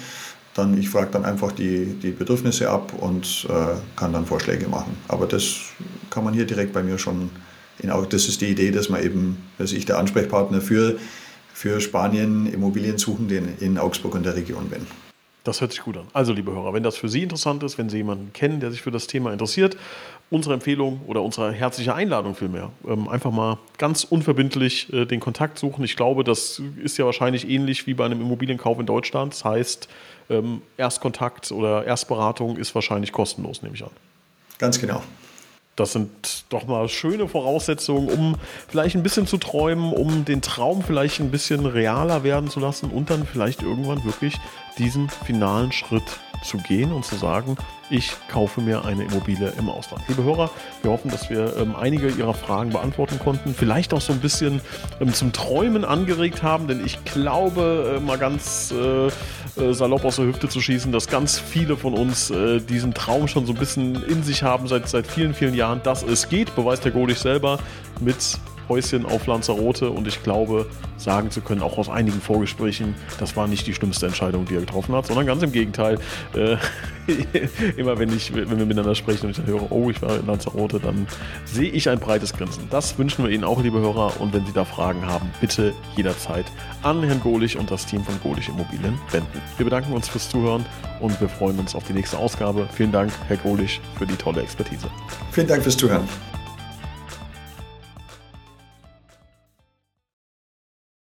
dann 0.54 0.78
ich 0.78 0.90
frage 0.90 1.12
dann 1.12 1.26
einfach 1.26 1.52
die, 1.52 1.86
die 2.02 2.12
Bedürfnisse 2.12 2.70
ab 2.70 2.94
und 3.00 3.48
äh, 3.50 3.78
kann 3.96 4.14
dann 4.14 4.26
Vorschläge 4.26 4.68
machen. 4.68 4.98
Aber 5.08 5.26
das 5.26 5.56
kann 6.10 6.24
man 6.24 6.34
hier 6.34 6.46
direkt 6.46 6.74
bei 6.74 6.84
mir 6.84 6.98
schon 6.98 7.30
das 7.82 8.28
ist 8.28 8.42
die 8.42 8.48
Idee, 8.48 8.72
dass 8.72 8.90
man 8.90 9.04
eben, 9.04 9.38
dass 9.58 9.72
ich 9.72 9.86
der 9.86 9.98
Ansprechpartner 9.98 10.62
für, 10.62 11.00
für 11.54 11.82
Spanien 11.82 12.52
Immobiliensuchende 12.52 13.42
in 13.60 13.78
Augsburg 13.78 14.16
und 14.16 14.26
der 14.26 14.36
Region 14.36 14.70
bin. 14.70 14.86
Das 15.44 15.60
hört 15.60 15.72
sich 15.72 15.82
gut 15.82 15.98
an. 15.98 16.06
Also, 16.14 16.34
liebe 16.34 16.52
Hörer, 16.52 16.74
wenn 16.74 16.84
das 16.84 16.98
für 16.98 17.10
Sie 17.10 17.24
interessant 17.24 17.64
ist, 17.64 17.80
wenn 17.80 17.90
Sie 17.90 17.98
jemanden 17.98 18.32
kennen, 18.32 18.60
der 18.60 18.70
sich 18.70 18.84
für 18.84 18.92
das 18.92 19.08
Thema 19.08 19.34
interessiert, 19.34 19.76
unsere 20.30 20.54
Empfehlung 20.54 21.02
oder 21.08 21.24
unsere 21.24 21.52
herzliche 21.52 21.96
Einladung 21.96 22.36
vielmehr, 22.36 22.72
ähm, 22.88 23.08
einfach 23.08 23.32
mal 23.32 23.58
ganz 23.80 24.04
unverbindlich 24.04 24.94
äh, 24.94 25.06
den 25.06 25.20
Kontakt 25.20 25.58
suchen. 25.58 25.84
Ich 25.84 25.96
glaube, 25.96 26.24
das 26.24 26.62
ist 26.84 26.98
ja 26.98 27.06
wahrscheinlich 27.06 27.50
ähnlich 27.50 27.88
wie 27.88 27.96
bei 27.96 28.06
einem 28.06 28.22
Immobilienkauf 28.22 28.80
in 28.80 28.86
Deutschland. 28.86 29.34
Das 29.34 29.44
heißt, 29.44 29.90
ähm, 30.30 30.62
Erstkontakt 30.78 31.52
oder 31.52 31.86
Erstberatung 31.86 32.58
ist 32.58 32.76
wahrscheinlich 32.76 33.12
kostenlos, 33.12 33.64
nehme 33.64 33.74
ich 33.74 33.84
an. 33.84 33.90
Ganz 34.60 34.80
genau. 34.80 35.02
Das 35.76 35.94
sind 35.94 36.10
doch 36.50 36.68
mal 36.68 36.90
schöne 36.90 37.28
Voraussetzungen, 37.28 38.10
um 38.10 38.36
vielleicht 38.68 38.96
ein 38.96 39.04
bisschen 39.04 39.26
zu 39.26 39.38
träumen, 39.38 39.94
um 39.94 40.26
den 40.26 40.42
Traum 40.42 40.84
vielleicht 40.84 41.20
ein 41.20 41.32
bisschen 41.32 41.66
realer 41.66 42.24
werden 42.24 42.50
zu 42.50 42.60
lassen 42.60 42.92
und 42.92 43.10
dann 43.10 43.26
vielleicht 43.26 43.62
irgendwann 43.62 44.04
wirklich 44.04 44.36
diesen 44.78 45.10
finalen 45.10 45.72
Schritt 45.72 46.20
zu 46.44 46.58
gehen 46.58 46.92
und 46.92 47.06
zu 47.06 47.16
sagen, 47.16 47.56
ich 47.90 48.14
kaufe 48.30 48.62
mir 48.62 48.86
eine 48.86 49.04
Immobilie 49.04 49.54
im 49.58 49.70
Ausland. 49.70 50.04
Liebe 50.08 50.24
Hörer, 50.24 50.50
wir 50.82 50.92
hoffen, 50.92 51.12
dass 51.12 51.30
wir 51.30 51.56
ähm, 51.58 51.76
einige 51.76 52.08
Ihrer 52.10 52.34
Fragen 52.34 52.72
beantworten 52.72 53.20
konnten, 53.20 53.54
vielleicht 53.54 53.94
auch 53.94 54.02
so 54.02 54.14
ein 54.14 54.20
bisschen 54.20 54.62
ähm, 55.00 55.14
zum 55.14 55.34
Träumen 55.34 55.86
angeregt 55.86 56.42
haben, 56.42 56.68
denn 56.68 56.84
ich 56.86 57.04
glaube, 57.04 57.98
äh, 57.98 58.00
mal 58.00 58.18
ganz 58.18 58.72
äh, 58.72 59.08
äh, 59.08 59.74
salopp 59.74 60.06
aus 60.06 60.16
der 60.16 60.26
Hüfte 60.26 60.48
zu 60.48 60.62
schießen, 60.62 60.92
dass 60.92 61.08
ganz 61.08 61.38
viele 61.38 61.76
von 61.76 61.94
uns 61.94 62.32
äh, 62.32 62.60
diesen 62.60 62.94
Traum 62.94 63.28
schon 63.28 63.46
so 63.46 63.54
ein 63.54 63.60
bisschen 63.60 64.02
in 64.04 64.24
sich 64.24 64.42
haben 64.44 64.68
seit, 64.68 64.88
seit 64.88 65.06
vielen, 65.06 65.34
vielen 65.34 65.54
Jahren, 65.54 65.82
dass 65.84 66.04
es 66.04 66.30
geht, 66.30 66.56
beweist 66.56 66.86
der 66.86 66.92
Golich 66.92 67.20
selber 67.20 67.60
mit 68.00 68.40
Häuschen 68.72 69.06
auf 69.06 69.28
Lanzarote 69.28 69.90
und 69.90 70.08
ich 70.08 70.24
glaube, 70.24 70.66
sagen 70.96 71.30
zu 71.30 71.42
können, 71.42 71.62
auch 71.62 71.78
aus 71.78 71.90
einigen 71.90 72.22
Vorgesprächen, 72.22 72.96
das 73.20 73.36
war 73.36 73.46
nicht 73.48 73.68
die 73.68 73.74
schlimmste 73.74 74.06
Entscheidung, 74.06 74.46
die 74.46 74.56
er 74.56 74.62
getroffen 74.62 74.96
hat, 74.96 75.08
sondern 75.08 75.26
ganz 75.26 75.44
im 75.44 75.52
Gegenteil. 75.52 76.00
Äh, 76.34 76.56
immer 77.76 78.00
wenn, 78.00 78.16
ich, 78.16 78.34
wenn 78.34 78.58
wir 78.58 78.66
miteinander 78.66 78.96
sprechen 78.96 79.26
und 79.26 79.32
ich 79.32 79.38
dann 79.38 79.48
höre, 79.48 79.70
oh, 79.74 79.90
ich 79.90 80.02
war 80.02 80.18
in 80.18 80.26
Lanzarote, 80.26 80.80
dann 80.80 81.06
sehe 81.44 81.70
ich 81.70 81.90
ein 81.90 82.00
breites 82.00 82.32
Grinsen. 82.32 82.64
Das 82.70 82.98
wünschen 82.98 83.26
wir 83.26 83.32
Ihnen 83.32 83.44
auch, 83.44 83.62
liebe 83.62 83.80
Hörer. 83.80 84.22
Und 84.22 84.34
wenn 84.34 84.46
Sie 84.46 84.54
da 84.54 84.64
Fragen 84.64 85.06
haben, 85.06 85.30
bitte 85.42 85.74
jederzeit 85.98 86.46
an 86.82 87.04
Herrn 87.04 87.20
Golich 87.20 87.58
und 87.58 87.70
das 87.72 87.86
Team 87.86 88.06
von 88.06 88.18
Golich 88.22 88.48
Immobilien 88.48 88.98
wenden. 89.12 89.42
Wir 89.58 89.66
bedanken 89.66 89.92
uns 89.92 90.08
fürs 90.08 90.30
Zuhören 90.30 90.66
und 91.02 91.20
wir 91.20 91.28
freuen 91.28 91.60
uns 91.60 91.76
auf 91.76 91.84
die 91.84 91.94
nächste 91.94 92.18
Ausgabe. 92.18 92.70
Vielen 92.74 92.94
Dank, 92.94 93.12
Herr 93.28 93.38
Golich, 93.38 93.82
für 93.98 94.06
die 94.06 94.16
tolle 94.16 94.42
Expertise. 94.42 94.90
Vielen 95.32 95.48
Dank 95.48 95.64
fürs 95.64 95.76
Zuhören. 95.76 96.08